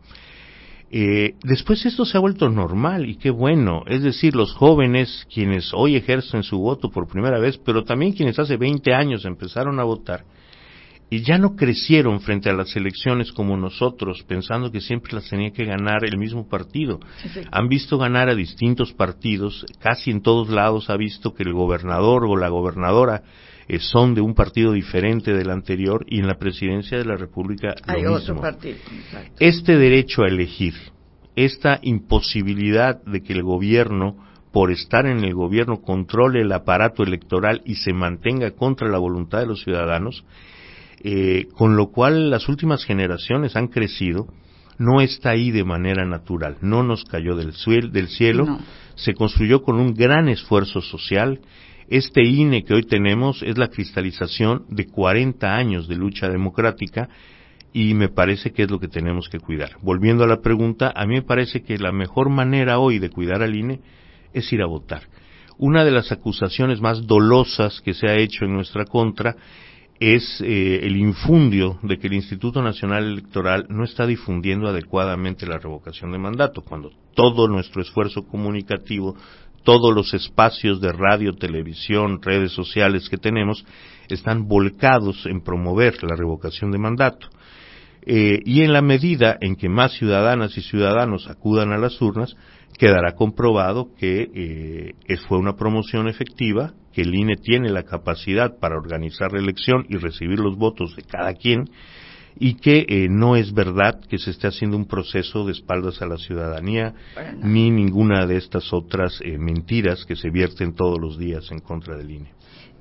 Eh, 0.89 1.35
después 1.43 1.85
esto 1.85 2.05
se 2.05 2.17
ha 2.17 2.21
vuelto 2.21 2.49
normal 2.49 3.09
y 3.09 3.17
qué 3.17 3.29
bueno, 3.29 3.83
es 3.87 4.03
decir, 4.03 4.35
los 4.35 4.53
jóvenes 4.53 5.27
quienes 5.33 5.71
hoy 5.73 5.97
ejercen 5.97 6.43
su 6.43 6.59
voto 6.59 6.89
por 6.89 7.07
primera 7.07 7.39
vez, 7.39 7.57
pero 7.57 7.83
también 7.83 8.13
quienes 8.13 8.39
hace 8.39 8.55
20 8.55 8.93
años 8.93 9.25
empezaron 9.25 9.81
a 9.81 9.83
votar, 9.83 10.23
y 11.09 11.23
ya 11.23 11.37
no 11.37 11.55
crecieron 11.57 12.21
frente 12.21 12.49
a 12.49 12.53
las 12.53 12.73
elecciones 12.75 13.33
como 13.33 13.57
nosotros, 13.57 14.23
pensando 14.27 14.71
que 14.71 14.79
siempre 14.79 15.13
las 15.13 15.29
tenía 15.29 15.51
que 15.51 15.65
ganar 15.65 16.05
el 16.05 16.17
mismo 16.17 16.47
partido. 16.47 16.99
Han 17.51 17.67
visto 17.67 17.97
ganar 17.97 18.29
a 18.29 18.35
distintos 18.35 18.93
partidos, 18.93 19.65
casi 19.79 20.11
en 20.11 20.21
todos 20.21 20.49
lados 20.49 20.89
ha 20.89 20.97
visto 20.97 21.33
que 21.33 21.43
el 21.43 21.53
gobernador 21.53 22.25
o 22.25 22.35
la 22.37 22.49
gobernadora 22.49 23.23
eh, 23.67 23.79
son 23.79 24.13
de 24.15 24.21
un 24.21 24.33
partido 24.33 24.71
diferente 24.73 25.33
del 25.33 25.49
anterior 25.49 26.05
y 26.07 26.19
en 26.19 26.27
la 26.27 26.37
presidencia 26.37 26.97
de 26.97 27.05
la 27.05 27.15
República 27.17 27.75
Hay 27.85 28.03
lo 28.03 28.13
otro 28.13 28.33
mismo. 28.35 28.41
partido. 28.41 28.77
Este 29.39 29.77
derecho 29.77 30.23
a 30.23 30.27
elegir, 30.27 30.73
esta 31.35 31.79
imposibilidad 31.81 33.03
de 33.03 33.21
que 33.21 33.33
el 33.33 33.43
gobierno, 33.43 34.15
por 34.51 34.71
estar 34.71 35.05
en 35.05 35.23
el 35.23 35.33
gobierno, 35.33 35.81
controle 35.81 36.41
el 36.41 36.51
aparato 36.51 37.03
electoral 37.03 37.61
y 37.65 37.75
se 37.75 37.93
mantenga 37.93 38.51
contra 38.51 38.87
la 38.89 38.97
voluntad 38.97 39.39
de 39.39 39.47
los 39.47 39.61
ciudadanos, 39.63 40.23
eh, 41.03 41.47
con 41.53 41.75
lo 41.75 41.87
cual 41.91 42.29
las 42.31 42.49
últimas 42.49 42.83
generaciones 42.85 43.55
han 43.55 43.67
crecido, 43.67 44.27
no 44.79 45.01
está 45.01 45.31
ahí 45.31 45.51
de 45.51 45.63
manera 45.63 46.05
natural, 46.05 46.57
no 46.61 46.83
nos 46.83 47.03
cayó 47.03 47.35
del, 47.35 47.53
suel- 47.53 47.91
del 47.91 48.07
cielo, 48.07 48.45
No. 48.45 48.59
se 48.95 49.13
construyó 49.13 49.61
con 49.61 49.79
un 49.79 49.93
gran 49.93 50.27
esfuerzo 50.29 50.81
social. 50.81 51.39
Este 51.89 52.21
INE 52.21 52.65
que 52.65 52.73
hoy 52.73 52.83
tenemos 52.83 53.41
es 53.43 53.57
la 53.57 53.69
cristalización 53.69 54.65
de 54.69 54.87
40 54.87 55.55
años 55.55 55.87
de 55.87 55.95
lucha 55.95 56.27
democrática 56.27 57.07
y 57.71 57.93
me 57.93 58.09
parece 58.09 58.51
que 58.51 58.63
es 58.63 58.71
lo 58.71 58.79
que 58.79 58.89
tenemos 58.89 59.29
que 59.29 59.39
cuidar. 59.39 59.77
Volviendo 59.81 60.25
a 60.25 60.27
la 60.27 60.41
pregunta, 60.41 60.91
a 60.93 61.05
mí 61.05 61.15
me 61.15 61.21
parece 61.21 61.61
que 61.61 61.77
la 61.77 61.93
mejor 61.93 62.29
manera 62.29 62.79
hoy 62.79 62.99
de 62.99 63.09
cuidar 63.09 63.41
al 63.41 63.55
INE 63.55 63.79
es 64.33 64.51
ir 64.51 64.61
a 64.61 64.65
votar. 64.65 65.03
Una 65.57 65.85
de 65.85 65.91
las 65.91 66.11
acusaciones 66.11 66.81
más 66.81 67.07
dolosas 67.07 67.79
que 67.81 67.93
se 67.93 68.07
ha 68.07 68.17
hecho 68.17 68.43
en 68.43 68.53
nuestra 68.53 68.83
contra 68.83 69.37
es 69.99 70.41
eh, 70.41 70.81
el 70.83 70.95
infundio 70.97 71.79
de 71.81 71.97
que 71.97 72.07
el 72.07 72.13
Instituto 72.13 72.61
Nacional 72.61 73.05
Electoral 73.05 73.65
no 73.69 73.83
está 73.83 74.05
difundiendo 74.05 74.67
adecuadamente 74.67 75.47
la 75.47 75.57
revocación 75.57 76.11
de 76.11 76.19
mandato, 76.19 76.61
cuando 76.61 76.91
todo 77.15 77.47
nuestro 77.47 77.81
esfuerzo 77.81 78.27
comunicativo, 78.27 79.15
todos 79.67 79.93
los 79.93 80.13
espacios 80.13 80.79
de 80.79 80.93
radio, 80.93 81.33
televisión, 81.33 82.21
redes 82.21 82.53
sociales 82.53 83.09
que 83.09 83.17
tenemos, 83.17 83.65
están 84.07 84.47
volcados 84.47 85.25
en 85.25 85.41
promover 85.41 86.01
la 86.03 86.15
revocación 86.15 86.71
de 86.71 86.77
mandato. 86.77 87.27
Eh, 88.05 88.39
y 88.45 88.61
en 88.61 88.71
la 88.71 88.81
medida 88.81 89.35
en 89.41 89.57
que 89.57 89.67
más 89.67 89.91
ciudadanas 89.91 90.57
y 90.57 90.61
ciudadanos 90.61 91.29
acudan 91.29 91.73
a 91.73 91.77
las 91.77 92.01
urnas, 92.01 92.33
quedará 92.77 93.13
comprobado 93.15 93.89
que 93.99 94.29
eh, 94.33 95.17
fue 95.27 95.37
una 95.37 95.57
promoción 95.57 96.07
efectiva, 96.07 96.71
que 96.93 97.01
el 97.01 97.13
INE 97.13 97.35
tiene 97.35 97.69
la 97.69 97.83
capacidad 97.83 98.57
para 98.61 98.77
organizar 98.77 99.33
la 99.33 99.39
elección 99.39 99.85
y 99.89 99.97
recibir 99.97 100.39
los 100.39 100.55
votos 100.55 100.95
de 100.95 101.01
cada 101.01 101.33
quien, 101.33 101.65
y 102.39 102.55
que 102.55 102.85
eh, 102.87 103.07
no 103.09 103.35
es 103.35 103.53
verdad 103.53 103.99
que 104.01 104.17
se 104.17 104.31
esté 104.31 104.47
haciendo 104.47 104.77
un 104.77 104.85
proceso 104.85 105.45
de 105.45 105.53
espaldas 105.53 106.01
a 106.01 106.05
la 106.05 106.17
ciudadanía, 106.17 106.93
ni 107.41 107.69
ninguna 107.69 108.25
de 108.25 108.37
estas 108.37 108.73
otras 108.73 109.19
eh, 109.21 109.37
mentiras 109.37 110.05
que 110.05 110.15
se 110.15 110.29
vierten 110.29 110.73
todos 110.73 110.99
los 110.99 111.17
días 111.17 111.51
en 111.51 111.59
contra 111.59 111.97
del 111.97 112.11
INE. 112.11 112.31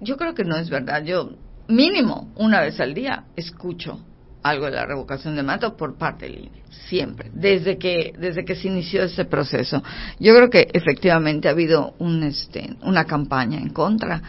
Yo 0.00 0.16
creo 0.16 0.34
que 0.34 0.44
no 0.44 0.56
es 0.56 0.68
verdad. 0.68 1.04
Yo, 1.04 1.32
mínimo, 1.68 2.32
una 2.36 2.60
vez 2.60 2.80
al 2.80 2.94
día, 2.94 3.24
escucho 3.36 4.00
algo 4.48 4.66
de 4.66 4.72
la 4.72 4.86
revocación 4.86 5.36
de 5.36 5.42
mandato 5.42 5.76
por 5.76 5.96
parte 5.96 6.26
del 6.26 6.38
INE. 6.38 6.62
Siempre. 6.88 7.30
Desde 7.34 7.78
que, 7.78 8.12
desde 8.18 8.44
que 8.44 8.54
se 8.54 8.68
inició 8.68 9.02
ese 9.02 9.24
proceso. 9.24 9.82
Yo 10.20 10.34
creo 10.34 10.50
que 10.50 10.68
efectivamente 10.72 11.48
ha 11.48 11.52
habido 11.52 11.94
un, 11.98 12.22
este, 12.22 12.76
una 12.82 13.04
campaña 13.04 13.58
en 13.58 13.70
contra 13.70 14.22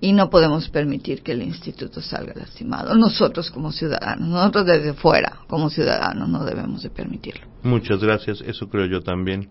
y 0.00 0.12
no 0.12 0.28
podemos 0.28 0.68
permitir 0.68 1.22
que 1.22 1.32
el 1.32 1.42
instituto 1.42 2.00
salga 2.00 2.34
lastimado. 2.34 2.94
Nosotros 2.94 3.50
como 3.50 3.72
ciudadanos, 3.72 4.28
nosotros 4.28 4.66
desde 4.66 4.92
fuera 4.92 5.40
como 5.48 5.70
ciudadanos 5.70 6.28
no 6.28 6.44
debemos 6.44 6.82
de 6.82 6.90
permitirlo. 6.90 7.46
Muchas 7.62 8.00
gracias, 8.00 8.40
eso 8.42 8.68
creo 8.68 8.86
yo 8.86 9.00
también. 9.00 9.48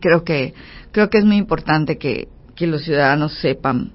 creo 0.00 0.22
que 0.22 0.54
creo 0.92 1.10
que 1.10 1.18
es 1.18 1.24
muy 1.24 1.36
importante 1.36 1.98
que, 1.98 2.28
que 2.54 2.66
los 2.66 2.84
ciudadanos 2.84 3.34
sepan 3.38 3.92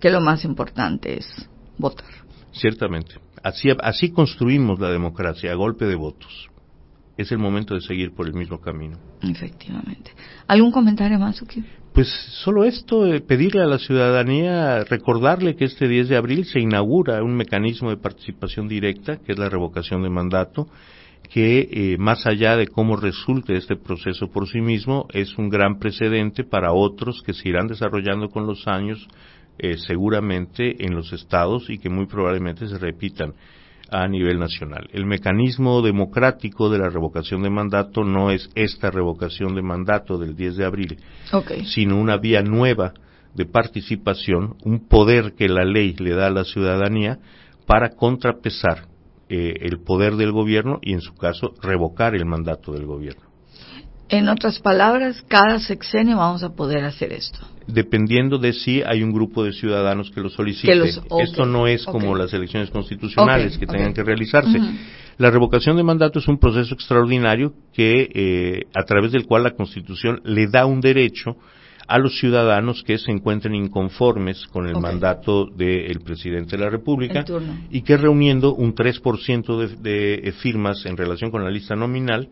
que 0.00 0.10
lo 0.10 0.20
más 0.20 0.44
importante 0.44 1.18
es 1.18 1.26
votar. 1.78 2.10
Ciertamente. 2.52 3.25
Así, 3.46 3.68
así 3.80 4.10
construimos 4.10 4.80
la 4.80 4.90
democracia, 4.90 5.52
a 5.52 5.54
golpe 5.54 5.84
de 5.84 5.94
votos. 5.94 6.48
Es 7.16 7.30
el 7.30 7.38
momento 7.38 7.76
de 7.76 7.80
seguir 7.80 8.12
por 8.12 8.26
el 8.26 8.34
mismo 8.34 8.60
camino. 8.60 8.98
Efectivamente. 9.22 10.10
¿Algún 10.48 10.72
comentario 10.72 11.16
más, 11.20 11.40
Uki? 11.40 11.62
Pues 11.92 12.08
solo 12.42 12.64
esto, 12.64 13.06
eh, 13.06 13.20
pedirle 13.20 13.62
a 13.62 13.66
la 13.66 13.78
ciudadanía, 13.78 14.82
recordarle 14.82 15.54
que 15.54 15.66
este 15.66 15.86
10 15.86 16.08
de 16.08 16.16
abril 16.16 16.44
se 16.44 16.58
inaugura 16.58 17.22
un 17.22 17.36
mecanismo 17.36 17.90
de 17.90 17.98
participación 17.98 18.66
directa, 18.66 19.18
que 19.18 19.30
es 19.30 19.38
la 19.38 19.48
revocación 19.48 20.02
de 20.02 20.10
mandato, 20.10 20.66
que 21.32 21.68
eh, 21.70 21.96
más 21.98 22.26
allá 22.26 22.56
de 22.56 22.66
cómo 22.66 22.96
resulte 22.96 23.56
este 23.56 23.76
proceso 23.76 24.26
por 24.26 24.48
sí 24.48 24.60
mismo, 24.60 25.06
es 25.12 25.38
un 25.38 25.50
gran 25.50 25.78
precedente 25.78 26.42
para 26.42 26.72
otros 26.72 27.22
que 27.22 27.32
se 27.32 27.48
irán 27.48 27.68
desarrollando 27.68 28.28
con 28.28 28.44
los 28.44 28.66
años, 28.66 29.06
eh, 29.58 29.76
seguramente 29.78 30.84
en 30.84 30.94
los 30.94 31.12
estados 31.12 31.70
y 31.70 31.78
que 31.78 31.88
muy 31.88 32.06
probablemente 32.06 32.68
se 32.68 32.78
repitan 32.78 33.34
a 33.90 34.08
nivel 34.08 34.38
nacional. 34.38 34.88
El 34.92 35.06
mecanismo 35.06 35.80
democrático 35.82 36.68
de 36.68 36.78
la 36.78 36.90
revocación 36.90 37.42
de 37.42 37.50
mandato 37.50 38.04
no 38.04 38.30
es 38.30 38.50
esta 38.54 38.90
revocación 38.90 39.54
de 39.54 39.62
mandato 39.62 40.18
del 40.18 40.34
10 40.34 40.56
de 40.56 40.64
abril, 40.64 40.98
sino 41.66 41.98
una 41.98 42.16
vía 42.16 42.42
nueva 42.42 42.92
de 43.34 43.46
participación, 43.46 44.56
un 44.64 44.88
poder 44.88 45.34
que 45.34 45.48
la 45.48 45.64
ley 45.64 45.94
le 45.98 46.14
da 46.14 46.26
a 46.26 46.30
la 46.30 46.44
ciudadanía 46.44 47.18
para 47.66 47.90
contrapesar 47.90 48.86
eh, 49.28 49.54
el 49.60 49.80
poder 49.80 50.16
del 50.16 50.32
gobierno 50.32 50.78
y, 50.82 50.92
en 50.92 51.00
su 51.00 51.14
caso, 51.14 51.54
revocar 51.62 52.14
el 52.14 52.24
mandato 52.24 52.72
del 52.72 52.86
gobierno. 52.86 53.22
En 54.08 54.28
otras 54.28 54.60
palabras, 54.60 55.22
cada 55.28 55.58
sexenio 55.58 56.16
vamos 56.16 56.44
a 56.44 56.50
poder 56.50 56.84
hacer 56.84 57.12
esto. 57.12 57.40
Dependiendo 57.66 58.38
de 58.38 58.52
si 58.52 58.82
hay 58.82 59.02
un 59.02 59.12
grupo 59.12 59.42
de 59.44 59.52
ciudadanos 59.52 60.10
que 60.10 60.20
lo 60.20 60.30
solicite. 60.30 60.68
Que 60.72 60.78
los- 60.78 60.98
ok, 61.08 61.22
Esto 61.22 61.46
no 61.46 61.66
es 61.66 61.84
como 61.84 62.14
las 62.14 62.32
elecciones 62.32 62.70
constitucionales 62.70 63.58
que 63.58 63.66
tengan 63.66 63.92
que 63.92 64.02
realizarse. 64.04 64.58
La 65.18 65.30
revocación 65.30 65.76
de 65.76 65.82
mandato 65.82 66.18
es 66.18 66.28
un 66.28 66.38
proceso 66.38 66.74
extraordinario 66.74 67.52
que, 67.72 68.08
eh, 68.14 68.62
a 68.74 68.82
través 68.84 69.12
del 69.12 69.24
cual 69.26 69.42
la 69.44 69.52
Constitución 69.52 70.20
le 70.24 70.46
da 70.46 70.66
un 70.66 70.80
derecho 70.80 71.36
a 71.88 71.98
los 71.98 72.18
ciudadanos 72.18 72.82
que 72.82 72.98
se 72.98 73.12
encuentren 73.12 73.54
inconformes 73.54 74.44
con 74.48 74.66
el 74.66 74.74
mandato 74.80 75.46
del 75.46 76.00
presidente 76.00 76.56
de 76.56 76.64
la 76.64 76.68
República 76.70 77.24
y 77.70 77.82
que 77.82 77.96
reuniendo 77.96 78.54
un 78.54 78.74
3% 78.74 79.56
de, 79.58 79.76
de 79.76 80.14
eh, 80.28 80.32
firmas 80.32 80.84
en 80.84 80.96
relación 80.96 81.30
con 81.30 81.44
la 81.44 81.50
lista 81.50 81.76
nominal 81.76 82.28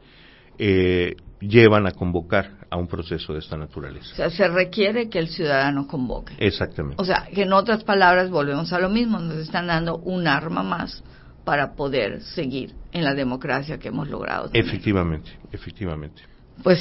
eh, 0.59 1.15
llevan 1.49 1.87
a 1.87 1.93
convocar 1.93 2.51
a 2.71 2.77
un 2.77 2.87
proceso 2.87 3.33
de 3.33 3.39
esta 3.41 3.57
O 3.57 3.59
naturaleza. 3.59 4.15
sea, 4.15 4.31
se 4.31 4.49
requiere 4.49 5.09
que 5.09 5.19
el 5.19 5.29
ciudadano 5.29 5.87
convoque. 5.87 6.35
Exactamente. 6.39 6.97
O 7.01 7.05
sea, 7.05 7.29
que 7.35 7.43
en 7.43 7.53
otras 7.53 7.85
palabras 7.85 8.31
volvemos 8.31 8.73
a 8.73 8.79
lo 8.79 8.89
mismo, 8.89 9.19
nos 9.19 9.37
están 9.37 9.67
dando 9.69 9.97
un 9.99 10.27
arma 10.27 10.63
más 10.63 11.03
para 11.45 11.75
poder 11.75 12.23
seguir 12.23 12.73
en 12.93 13.05
la 13.05 13.15
democracia 13.15 13.79
que 13.79 13.89
hemos 13.89 14.09
logrado. 14.09 14.49
tener. 14.49 14.67
Efectivamente, 14.67 15.31
efectivamente. 15.53 16.23
Pues 16.63 16.81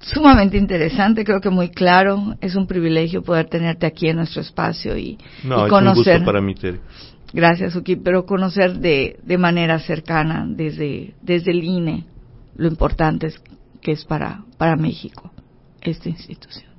sumamente 0.00 0.56
interesante, 0.56 1.24
creo 1.24 1.40
que 1.40 1.50
muy 1.50 1.70
claro. 1.70 2.34
Es 2.40 2.54
un 2.54 2.66
privilegio 2.66 3.22
poder 3.22 3.46
tenerte 3.48 3.86
aquí 3.86 4.08
en 4.08 4.16
nuestro 4.16 4.42
espacio 4.42 4.96
y, 4.96 5.18
No, 5.44 5.56
y 5.56 5.58
es 5.58 5.62
un 5.64 5.68
conocer. 5.68 6.14
gusto 6.18 6.24
para 6.26 6.40
mí, 6.40 6.54
Tere. 6.54 6.80
Gracias, 7.32 7.76
Uki, 7.76 7.96
pero 7.96 8.26
conocer 8.26 8.78
de, 8.78 9.18
de 9.22 9.38
manera 9.38 9.78
cercana 9.78 10.44
desde, 10.48 11.14
desde 11.22 11.52
el 11.52 11.62
INE 11.62 12.04
lo 12.60 12.68
importante 12.68 13.28
es, 13.28 13.40
que 13.80 13.92
es 13.92 14.04
para, 14.04 14.44
para 14.58 14.76
México 14.76 15.32
esta 15.80 16.10
institución. 16.10 16.70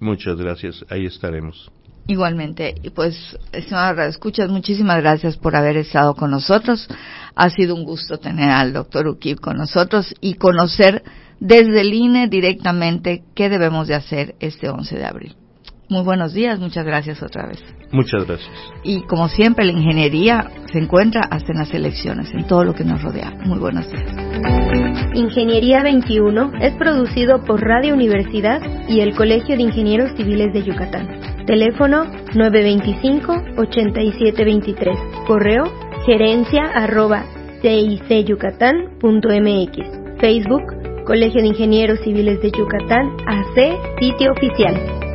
Muchas 0.00 0.36
gracias, 0.36 0.84
ahí 0.90 1.06
estaremos. 1.06 1.70
Igualmente, 2.08 2.74
y 2.82 2.90
pues, 2.90 3.38
estimada 3.52 4.06
Escuchas, 4.06 4.50
muchísimas 4.50 5.00
gracias 5.00 5.36
por 5.36 5.54
haber 5.54 5.76
estado 5.76 6.14
con 6.16 6.32
nosotros. 6.32 6.88
Ha 7.36 7.50
sido 7.50 7.76
un 7.76 7.84
gusto 7.84 8.18
tener 8.18 8.50
al 8.50 8.72
doctor 8.72 9.06
Ukip 9.06 9.38
con 9.38 9.58
nosotros 9.58 10.12
y 10.20 10.34
conocer 10.34 11.04
desde 11.38 11.82
el 11.82 11.94
INE 11.94 12.26
directamente 12.26 13.22
qué 13.36 13.48
debemos 13.48 13.86
de 13.86 13.94
hacer 13.94 14.34
este 14.40 14.68
11 14.68 14.96
de 14.96 15.04
abril. 15.04 15.36
Muy 15.90 16.04
buenos 16.04 16.34
días, 16.34 16.60
muchas 16.60 16.84
gracias 16.84 17.22
otra 17.22 17.46
vez. 17.46 17.64
Muchas 17.92 18.26
gracias. 18.26 18.50
Y 18.84 19.06
como 19.06 19.26
siempre, 19.28 19.64
la 19.64 19.72
ingeniería 19.72 20.50
se 20.70 20.78
encuentra 20.78 21.22
hasta 21.22 21.52
en 21.52 21.58
las 21.58 21.72
elecciones, 21.72 22.30
en 22.34 22.46
todo 22.46 22.62
lo 22.64 22.74
que 22.74 22.84
nos 22.84 23.02
rodea. 23.02 23.30
Muy 23.46 23.58
buenos 23.58 23.90
días. 23.90 24.04
Ingeniería 25.14 25.82
21 25.82 26.52
es 26.60 26.74
producido 26.74 27.42
por 27.42 27.62
Radio 27.62 27.94
Universidad 27.94 28.60
y 28.86 29.00
el 29.00 29.16
Colegio 29.16 29.56
de 29.56 29.62
Ingenieros 29.62 30.12
Civiles 30.14 30.52
de 30.52 30.62
Yucatán. 30.62 31.08
Teléfono 31.46 32.04
925-8723. 32.34 35.24
Correo 35.26 35.72
gerencia 36.04 36.64
arroba 36.74 37.24
cicyucatán.mx. 37.62 40.20
Facebook 40.20 40.64
Colegio 41.06 41.40
de 41.40 41.48
Ingenieros 41.48 42.00
Civiles 42.00 42.42
de 42.42 42.50
Yucatán 42.50 43.16
AC, 43.26 43.78
sitio 43.98 44.32
oficial. 44.32 45.07